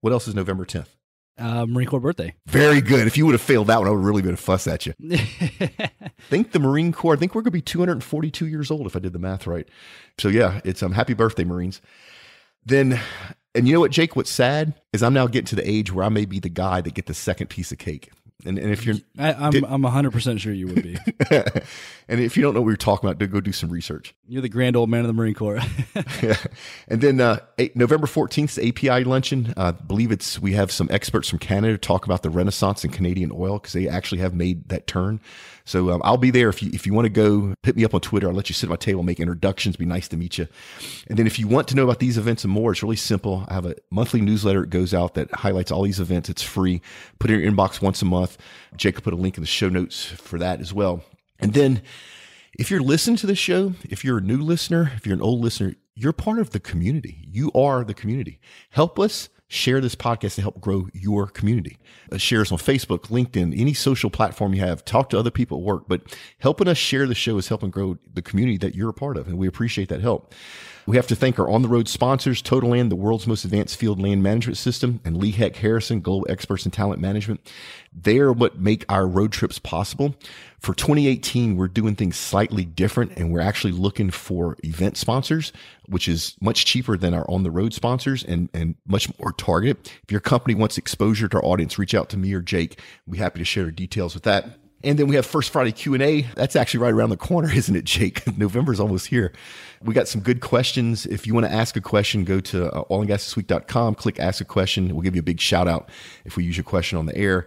what 0.00 0.12
else 0.12 0.28
is 0.28 0.34
November 0.34 0.64
10th? 0.64 0.88
Uh, 1.38 1.66
Marine 1.66 1.86
Corps 1.86 2.00
birthday. 2.00 2.34
Very 2.46 2.80
good. 2.80 3.06
If 3.06 3.16
you 3.16 3.24
would 3.24 3.32
have 3.32 3.40
failed 3.40 3.68
that 3.68 3.78
one, 3.78 3.86
I 3.86 3.90
would 3.90 3.98
have 3.98 4.04
really 4.04 4.22
been 4.22 4.34
a 4.34 4.36
fuss 4.36 4.66
at 4.66 4.86
you. 4.86 4.94
think 6.28 6.50
the 6.50 6.58
Marine 6.58 6.92
Corps, 6.92 7.14
I 7.14 7.16
think 7.16 7.34
we're 7.34 7.42
going 7.42 7.52
to 7.52 7.58
be 7.58 7.62
242 7.62 8.48
years 8.48 8.72
old 8.72 8.86
if 8.86 8.96
I 8.96 8.98
did 8.98 9.12
the 9.12 9.20
math 9.20 9.46
right. 9.46 9.68
So 10.18 10.28
yeah, 10.28 10.60
it's 10.64 10.82
um, 10.82 10.92
happy 10.92 11.14
birthday, 11.14 11.44
Marines. 11.44 11.80
Then, 12.66 13.00
and 13.58 13.66
you 13.66 13.74
know 13.74 13.80
what, 13.80 13.90
Jake, 13.90 14.14
what's 14.14 14.30
sad 14.30 14.72
is 14.92 15.02
I'm 15.02 15.12
now 15.12 15.26
getting 15.26 15.46
to 15.46 15.56
the 15.56 15.68
age 15.68 15.92
where 15.92 16.04
I 16.04 16.08
may 16.08 16.24
be 16.24 16.38
the 16.38 16.48
guy 16.48 16.80
that 16.80 16.94
get 16.94 17.06
the 17.06 17.14
second 17.14 17.48
piece 17.48 17.72
of 17.72 17.78
cake. 17.78 18.10
And, 18.46 18.56
and 18.56 18.70
if 18.70 18.86
you're, 18.86 18.94
I, 19.18 19.46
am 19.46 19.50
did, 19.50 19.64
I'm 19.64 19.82
100 19.82 20.12
percent 20.12 20.40
sure 20.40 20.52
you 20.52 20.68
would 20.68 20.82
be. 20.84 20.96
and 22.08 22.20
if 22.20 22.36
you 22.36 22.42
don't 22.44 22.54
know 22.54 22.60
what 22.60 22.66
we're 22.66 22.76
talking 22.76 23.10
about, 23.10 23.30
go 23.30 23.40
do 23.40 23.50
some 23.50 23.68
research. 23.68 24.14
You're 24.28 24.42
the 24.42 24.48
grand 24.48 24.76
old 24.76 24.88
man 24.88 25.00
of 25.00 25.08
the 25.08 25.12
Marine 25.12 25.34
Corps. 25.34 25.60
yeah. 26.22 26.36
And 26.86 27.00
then 27.00 27.20
uh, 27.20 27.40
eight, 27.58 27.74
November 27.74 28.06
14th, 28.06 28.54
the 28.54 28.68
API 28.68 29.02
luncheon. 29.02 29.52
Uh, 29.56 29.64
I 29.64 29.70
believe 29.72 30.12
it's 30.12 30.38
we 30.38 30.52
have 30.52 30.70
some 30.70 30.86
experts 30.92 31.28
from 31.28 31.40
Canada 31.40 31.76
talk 31.76 32.06
about 32.06 32.22
the 32.22 32.30
renaissance 32.30 32.84
in 32.84 32.92
Canadian 32.92 33.32
oil 33.34 33.58
because 33.58 33.72
they 33.72 33.88
actually 33.88 34.20
have 34.20 34.34
made 34.34 34.68
that 34.68 34.86
turn. 34.86 35.20
So 35.68 35.90
um, 35.90 36.00
I'll 36.02 36.16
be 36.16 36.30
there 36.30 36.48
if 36.48 36.62
you 36.62 36.70
if 36.72 36.86
you 36.86 36.94
want 36.94 37.04
to 37.04 37.10
go. 37.10 37.52
Hit 37.62 37.76
me 37.76 37.84
up 37.84 37.92
on 37.92 38.00
Twitter. 38.00 38.26
I'll 38.26 38.34
let 38.34 38.48
you 38.48 38.54
sit 38.54 38.68
at 38.68 38.70
my 38.70 38.76
table, 38.76 39.02
make 39.02 39.20
introductions. 39.20 39.76
Be 39.76 39.84
nice 39.84 40.08
to 40.08 40.16
meet 40.16 40.38
you. 40.38 40.48
And 41.08 41.18
then 41.18 41.26
if 41.26 41.38
you 41.38 41.46
want 41.46 41.68
to 41.68 41.74
know 41.74 41.84
about 41.84 41.98
these 41.98 42.16
events 42.16 42.42
and 42.42 42.50
more, 42.50 42.72
it's 42.72 42.82
really 42.82 42.96
simple. 42.96 43.44
I 43.48 43.54
have 43.54 43.66
a 43.66 43.74
monthly 43.90 44.22
newsletter. 44.22 44.64
It 44.64 44.70
goes 44.70 44.94
out 44.94 45.12
that 45.14 45.30
highlights 45.30 45.70
all 45.70 45.82
these 45.82 46.00
events. 46.00 46.30
It's 46.30 46.42
free. 46.42 46.80
Put 47.18 47.30
it 47.30 47.34
in 47.34 47.40
your 47.40 47.52
inbox 47.52 47.82
once 47.82 48.00
a 48.00 48.06
month. 48.06 48.38
Jacob 48.78 49.04
put 49.04 49.12
a 49.12 49.16
link 49.16 49.36
in 49.36 49.42
the 49.42 49.46
show 49.46 49.68
notes 49.68 50.06
for 50.06 50.38
that 50.38 50.62
as 50.62 50.72
well. 50.72 51.04
And 51.38 51.52
then 51.52 51.82
if 52.58 52.70
you're 52.70 52.80
listening 52.80 53.16
to 53.16 53.26
the 53.26 53.36
show, 53.36 53.74
if 53.90 54.02
you're 54.02 54.18
a 54.18 54.22
new 54.22 54.38
listener, 54.38 54.92
if 54.96 55.04
you're 55.04 55.16
an 55.16 55.20
old 55.20 55.42
listener, 55.42 55.74
you're 55.94 56.14
part 56.14 56.38
of 56.38 56.50
the 56.50 56.60
community. 56.60 57.26
You 57.30 57.52
are 57.54 57.84
the 57.84 57.92
community. 57.92 58.40
Help 58.70 58.98
us 58.98 59.28
share 59.48 59.80
this 59.80 59.94
podcast 59.94 60.34
to 60.36 60.42
help 60.42 60.60
grow 60.60 60.88
your 60.92 61.26
community. 61.26 61.78
Uh, 62.12 62.18
share 62.18 62.42
us 62.42 62.52
on 62.52 62.58
Facebook, 62.58 63.08
LinkedIn, 63.08 63.58
any 63.58 63.74
social 63.74 64.10
platform 64.10 64.54
you 64.54 64.60
have. 64.60 64.84
Talk 64.84 65.08
to 65.10 65.18
other 65.18 65.30
people 65.30 65.58
at 65.58 65.64
work, 65.64 65.84
but 65.88 66.02
helping 66.38 66.68
us 66.68 66.76
share 66.76 67.06
the 67.06 67.14
show 67.14 67.38
is 67.38 67.48
helping 67.48 67.70
grow 67.70 67.98
the 68.12 68.22
community 68.22 68.58
that 68.58 68.74
you're 68.74 68.90
a 68.90 68.94
part 68.94 69.16
of, 69.16 69.26
and 69.26 69.38
we 69.38 69.46
appreciate 69.46 69.88
that 69.88 70.00
help. 70.02 70.34
We 70.88 70.96
have 70.96 71.06
to 71.08 71.16
thank 71.16 71.38
our 71.38 71.50
on 71.50 71.60
the 71.60 71.68
road 71.68 71.86
sponsors, 71.86 72.40
Total 72.40 72.70
Land, 72.70 72.90
the 72.90 72.96
world's 72.96 73.26
most 73.26 73.44
advanced 73.44 73.76
field 73.76 74.00
land 74.00 74.22
management 74.22 74.56
system, 74.56 75.02
and 75.04 75.18
Lee 75.18 75.32
Hecht 75.32 75.58
Harrison, 75.58 76.00
global 76.00 76.26
experts 76.30 76.64
in 76.64 76.70
talent 76.70 76.98
management. 76.98 77.46
They 77.92 78.18
are 78.20 78.32
what 78.32 78.58
make 78.58 78.86
our 78.90 79.06
road 79.06 79.30
trips 79.30 79.58
possible. 79.58 80.14
For 80.60 80.74
2018, 80.74 81.56
we're 81.56 81.68
doing 81.68 81.94
things 81.94 82.16
slightly 82.16 82.64
different 82.64 83.18
and 83.18 83.30
we're 83.30 83.42
actually 83.42 83.74
looking 83.74 84.10
for 84.10 84.56
event 84.64 84.96
sponsors, 84.96 85.52
which 85.84 86.08
is 86.08 86.36
much 86.40 86.64
cheaper 86.64 86.96
than 86.96 87.12
our 87.12 87.30
on 87.30 87.42
the 87.42 87.50
road 87.50 87.74
sponsors 87.74 88.24
and, 88.24 88.48
and 88.54 88.74
much 88.86 89.10
more 89.18 89.32
targeted. 89.32 89.76
If 90.04 90.10
your 90.10 90.22
company 90.22 90.54
wants 90.54 90.78
exposure 90.78 91.28
to 91.28 91.36
our 91.36 91.44
audience, 91.44 91.78
reach 91.78 91.94
out 91.94 92.08
to 92.08 92.16
me 92.16 92.32
or 92.32 92.40
Jake. 92.40 92.80
We're 93.06 93.22
happy 93.22 93.40
to 93.40 93.44
share 93.44 93.70
details 93.70 94.14
with 94.14 94.22
that. 94.22 94.58
And 94.84 94.96
then 94.98 95.08
we 95.08 95.16
have 95.16 95.26
first 95.26 95.50
Friday 95.50 95.72
Q&A. 95.72 96.22
That's 96.36 96.54
actually 96.54 96.80
right 96.80 96.92
around 96.92 97.10
the 97.10 97.16
corner, 97.16 97.52
isn't 97.54 97.74
it, 97.74 97.84
Jake? 97.84 98.24
November's 98.38 98.80
almost 98.80 99.06
here. 99.06 99.32
We 99.82 99.94
got 99.94 100.08
some 100.08 100.20
good 100.20 100.40
questions. 100.40 101.06
If 101.06 101.26
you 101.26 101.34
want 101.34 101.46
to 101.46 101.52
ask 101.52 101.76
a 101.76 101.80
question, 101.80 102.24
go 102.24 102.40
to 102.40 102.72
uh, 102.72 102.84
oilandgasthisweek.com, 102.84 103.96
click 103.96 104.18
ask 104.18 104.40
a 104.40 104.44
question. 104.44 104.94
We'll 104.94 105.02
give 105.02 105.14
you 105.14 105.20
a 105.20 105.24
big 105.24 105.40
shout 105.40 105.68
out 105.68 105.88
if 106.24 106.36
we 106.36 106.44
use 106.44 106.56
your 106.56 106.64
question 106.64 106.98
on 106.98 107.06
the 107.06 107.16
air. 107.16 107.46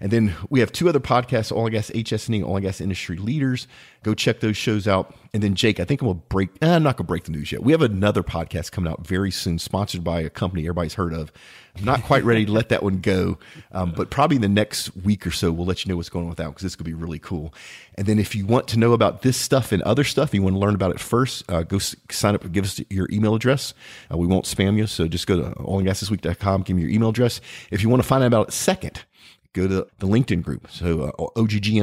And 0.00 0.10
then 0.10 0.34
we 0.50 0.60
have 0.60 0.72
two 0.72 0.88
other 0.88 1.00
podcasts, 1.00 1.50
Oil 1.50 1.66
and 1.66 1.72
Gas 1.72 1.90
HSNE, 1.90 2.44
Oil 2.44 2.56
and 2.56 2.64
Gas 2.64 2.80
Industry 2.80 3.16
Leaders. 3.16 3.66
Go 4.02 4.14
check 4.14 4.40
those 4.40 4.56
shows 4.56 4.86
out. 4.86 5.14
And 5.32 5.42
then 5.42 5.54
Jake, 5.54 5.80
I 5.80 5.84
think 5.84 6.00
I'm 6.02 6.08
gonna 6.08 6.20
break. 6.28 6.50
Eh, 6.60 6.74
I'm 6.74 6.82
not 6.82 6.96
gonna 6.96 7.06
break 7.06 7.24
the 7.24 7.32
news 7.32 7.52
yet. 7.52 7.62
We 7.62 7.72
have 7.72 7.82
another 7.82 8.22
podcast 8.22 8.72
coming 8.72 8.90
out 8.90 9.06
very 9.06 9.30
soon, 9.30 9.58
sponsored 9.58 10.04
by 10.04 10.20
a 10.20 10.30
company 10.30 10.62
everybody's 10.62 10.94
heard 10.94 11.14
of. 11.14 11.32
I'm 11.76 11.84
not 11.84 12.02
quite 12.04 12.24
ready 12.24 12.46
to 12.46 12.52
let 12.52 12.70
that 12.70 12.82
one 12.82 13.00
go, 13.00 13.38
um, 13.72 13.92
but 13.94 14.10
probably 14.10 14.36
in 14.36 14.42
the 14.42 14.48
next 14.48 14.96
week 14.96 15.26
or 15.26 15.30
so, 15.30 15.52
we'll 15.52 15.66
let 15.66 15.84
you 15.84 15.90
know 15.90 15.96
what's 15.96 16.08
going 16.08 16.24
on 16.24 16.30
with 16.30 16.38
that 16.38 16.46
because 16.48 16.62
this 16.62 16.74
could 16.76 16.86
be 16.86 16.94
really 16.94 17.18
cool. 17.18 17.52
And 17.96 18.06
then 18.06 18.18
if 18.18 18.34
you 18.34 18.46
want 18.46 18.68
to 18.68 18.78
know 18.78 18.92
about 18.92 19.22
this 19.22 19.36
stuff 19.36 19.72
and 19.72 19.82
other 19.82 20.04
stuff, 20.04 20.32
you 20.32 20.42
want 20.42 20.54
to 20.54 20.58
learn 20.58 20.74
about 20.74 20.92
it 20.92 21.00
first, 21.00 21.44
uh, 21.50 21.62
go 21.62 21.78
sign 21.78 22.34
up. 22.34 22.44
And 22.44 22.52
give 22.52 22.64
us 22.64 22.80
your 22.88 23.08
email 23.10 23.34
address. 23.34 23.74
Uh, 24.12 24.16
we 24.16 24.26
won't 24.26 24.44
spam 24.44 24.76
you, 24.76 24.86
so 24.86 25.06
just 25.08 25.26
go 25.26 25.36
to 25.36 25.50
oilandgasthisweek.com. 25.56 26.62
Give 26.62 26.76
me 26.76 26.82
your 26.82 26.90
email 26.90 27.10
address. 27.10 27.40
If 27.70 27.82
you 27.82 27.88
want 27.88 28.02
to 28.02 28.08
find 28.08 28.22
out 28.22 28.28
about 28.28 28.48
it 28.48 28.52
second 28.52 29.04
go 29.56 29.66
to 29.66 29.86
the 29.98 30.06
LinkedIn 30.06 30.42
group. 30.42 30.70
So 30.70 31.02
uh, 31.02 31.12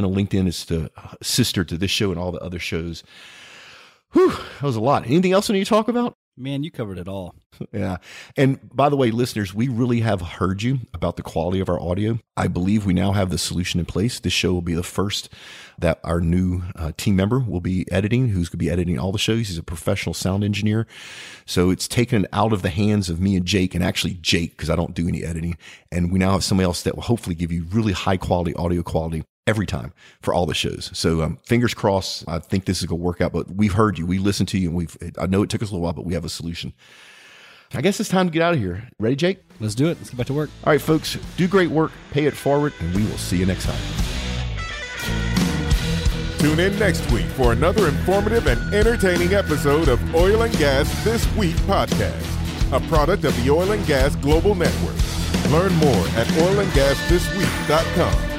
on 0.06 0.14
LinkedIn 0.14 0.48
is 0.48 0.66
the 0.66 0.92
sister 1.22 1.64
to 1.66 1.78
this 1.78 1.92
show 1.92 2.12
and 2.12 2.20
all 2.20 2.32
the 2.32 2.40
other 2.40 2.60
shows. 2.60 3.04
Whew, 4.12 4.32
that 4.32 4.64
was 4.64 4.76
a 4.76 4.82
lot. 4.82 5.06
Anything 5.06 5.32
else 5.32 5.50
I 5.50 5.54
need 5.54 5.64
to 5.64 5.70
talk 5.70 5.88
about? 5.88 6.16
Man, 6.36 6.64
you 6.64 6.72
covered 6.72 6.98
it 6.98 7.08
all. 7.08 7.36
yeah. 7.72 7.98
And 8.36 8.60
by 8.76 8.90
the 8.90 8.98
way, 8.98 9.12
listeners, 9.12 9.54
we 9.54 9.68
really 9.68 10.00
have 10.00 10.20
heard 10.22 10.64
you 10.64 10.80
about 10.92 11.16
the 11.16 11.22
quality 11.22 11.60
of 11.60 11.70
our 11.70 11.80
audio. 11.80 12.18
I 12.36 12.48
believe 12.48 12.86
we 12.86 12.94
now 12.94 13.12
have 13.12 13.30
the 13.30 13.38
solution 13.38 13.80
in 13.80 13.86
place. 13.86 14.20
This 14.20 14.34
show 14.34 14.52
will 14.52 14.64
be 14.64 14.74
the 14.74 14.82
first 14.82 15.30
that 15.78 16.00
our 16.04 16.20
new 16.20 16.64
uh, 16.76 16.92
team 16.98 17.16
member 17.16 17.40
will 17.40 17.62
be 17.62 17.86
editing, 17.92 18.30
who's 18.30 18.50
going 18.50 18.58
to 18.60 18.66
be 18.66 18.72
editing 18.72 18.98
all 18.98 19.12
the 19.12 19.20
shows. 19.20 19.50
He's 19.50 19.60
a 19.60 19.64
professional 19.64 20.16
sound 20.16 20.44
engineer. 20.44 20.88
So 21.46 21.70
it's 21.70 21.88
taken 21.88 22.26
out 22.34 22.52
of 22.52 22.64
the 22.64 22.70
hands 22.70 23.12
of 23.12 23.20
me 23.20 23.36
and 23.36 23.46
Jake, 23.46 23.76
and 23.76 23.84
actually 23.84 24.16
Jake, 24.16 24.52
because 24.52 24.72
I 24.72 24.76
don't 24.76 24.96
do 24.96 25.08
any 25.08 25.24
editing. 25.24 25.58
And 25.92 26.12
we 26.12 26.18
now 26.18 26.32
have 26.32 26.44
somebody 26.44 26.66
else 26.66 26.82
that 26.82 26.96
will 26.96 27.04
hopefully 27.04 27.36
give 27.36 27.52
you 27.52 27.66
really 27.66 27.94
high 27.94 28.18
quality 28.18 28.56
audio 28.56 28.82
quality 28.82 29.24
every 29.48 29.66
time 29.66 29.94
for 30.22 30.34
all 30.34 30.46
the 30.46 30.54
shows. 30.54 30.90
So 30.94 31.22
um, 31.22 31.38
fingers 31.44 31.74
crossed. 31.74 32.24
I 32.28 32.40
think 32.40 32.66
this 32.66 32.80
is 32.80 32.86
going 32.86 33.00
to 33.00 33.04
work 33.04 33.22
out. 33.22 33.34
But 33.34 33.52
we've 33.52 33.74
heard 33.74 33.98
you, 33.98 34.06
we 34.06 34.18
listened 34.18 34.50
to 34.50 34.58
you, 34.58 34.70
and 34.70 34.78
we've. 34.78 34.98
I 35.18 35.28
know 35.28 35.44
it 35.44 35.50
took 35.50 35.62
us 35.62 35.70
a 35.70 35.74
little 35.74 35.84
while, 35.84 35.94
but 35.94 36.06
we 36.06 36.14
have 36.14 36.26
a 36.26 36.30
solution. 36.30 36.74
I 37.76 37.82
guess 37.82 38.00
it's 38.00 38.10
time 38.10 38.28
to 38.28 38.32
get 38.32 38.44
out 38.44 38.54
of 38.54 38.60
here. 38.60 38.88
Ready, 39.00 39.16
Jake? 39.16 39.40
Let's 39.60 39.74
do 39.74 39.88
it. 39.88 39.98
Let's 39.98 40.12
get 40.12 40.18
back 40.18 40.28
to 40.28 40.34
work. 40.34 40.52
All 40.64 40.72
right, 40.72 40.82
folks. 40.82 41.18
Do 41.38 41.48
great 41.48 41.72
work. 41.72 41.92
Pay 42.12 42.26
it 42.26 42.36
forward, 42.36 42.72
and 42.80 42.94
we 42.94 43.04
will 43.04 43.18
see 43.18 43.38
you 43.38 43.48
next 43.48 43.66
time. 43.66 43.82
Tune 46.38 46.60
in 46.60 46.78
next 46.78 47.10
week 47.12 47.26
for 47.28 47.54
another 47.54 47.88
informative 47.88 48.48
and 48.48 48.74
entertaining 48.74 49.34
episode 49.34 49.88
of 49.88 50.14
Oil 50.14 50.42
and 50.44 50.56
Gas 50.58 51.04
This 51.04 51.26
Week 51.36 51.56
podcast, 51.62 52.22
a 52.74 52.80
product 52.90 53.24
of 53.24 53.34
the 53.44 53.50
Oil 53.50 53.72
and 53.72 53.84
Gas 53.88 54.16
Global 54.18 54.54
Network. 54.54 54.96
Learn 55.50 55.74
more 55.76 56.06
at 56.18 56.28
oilandgasthisweek.com. 56.28 58.33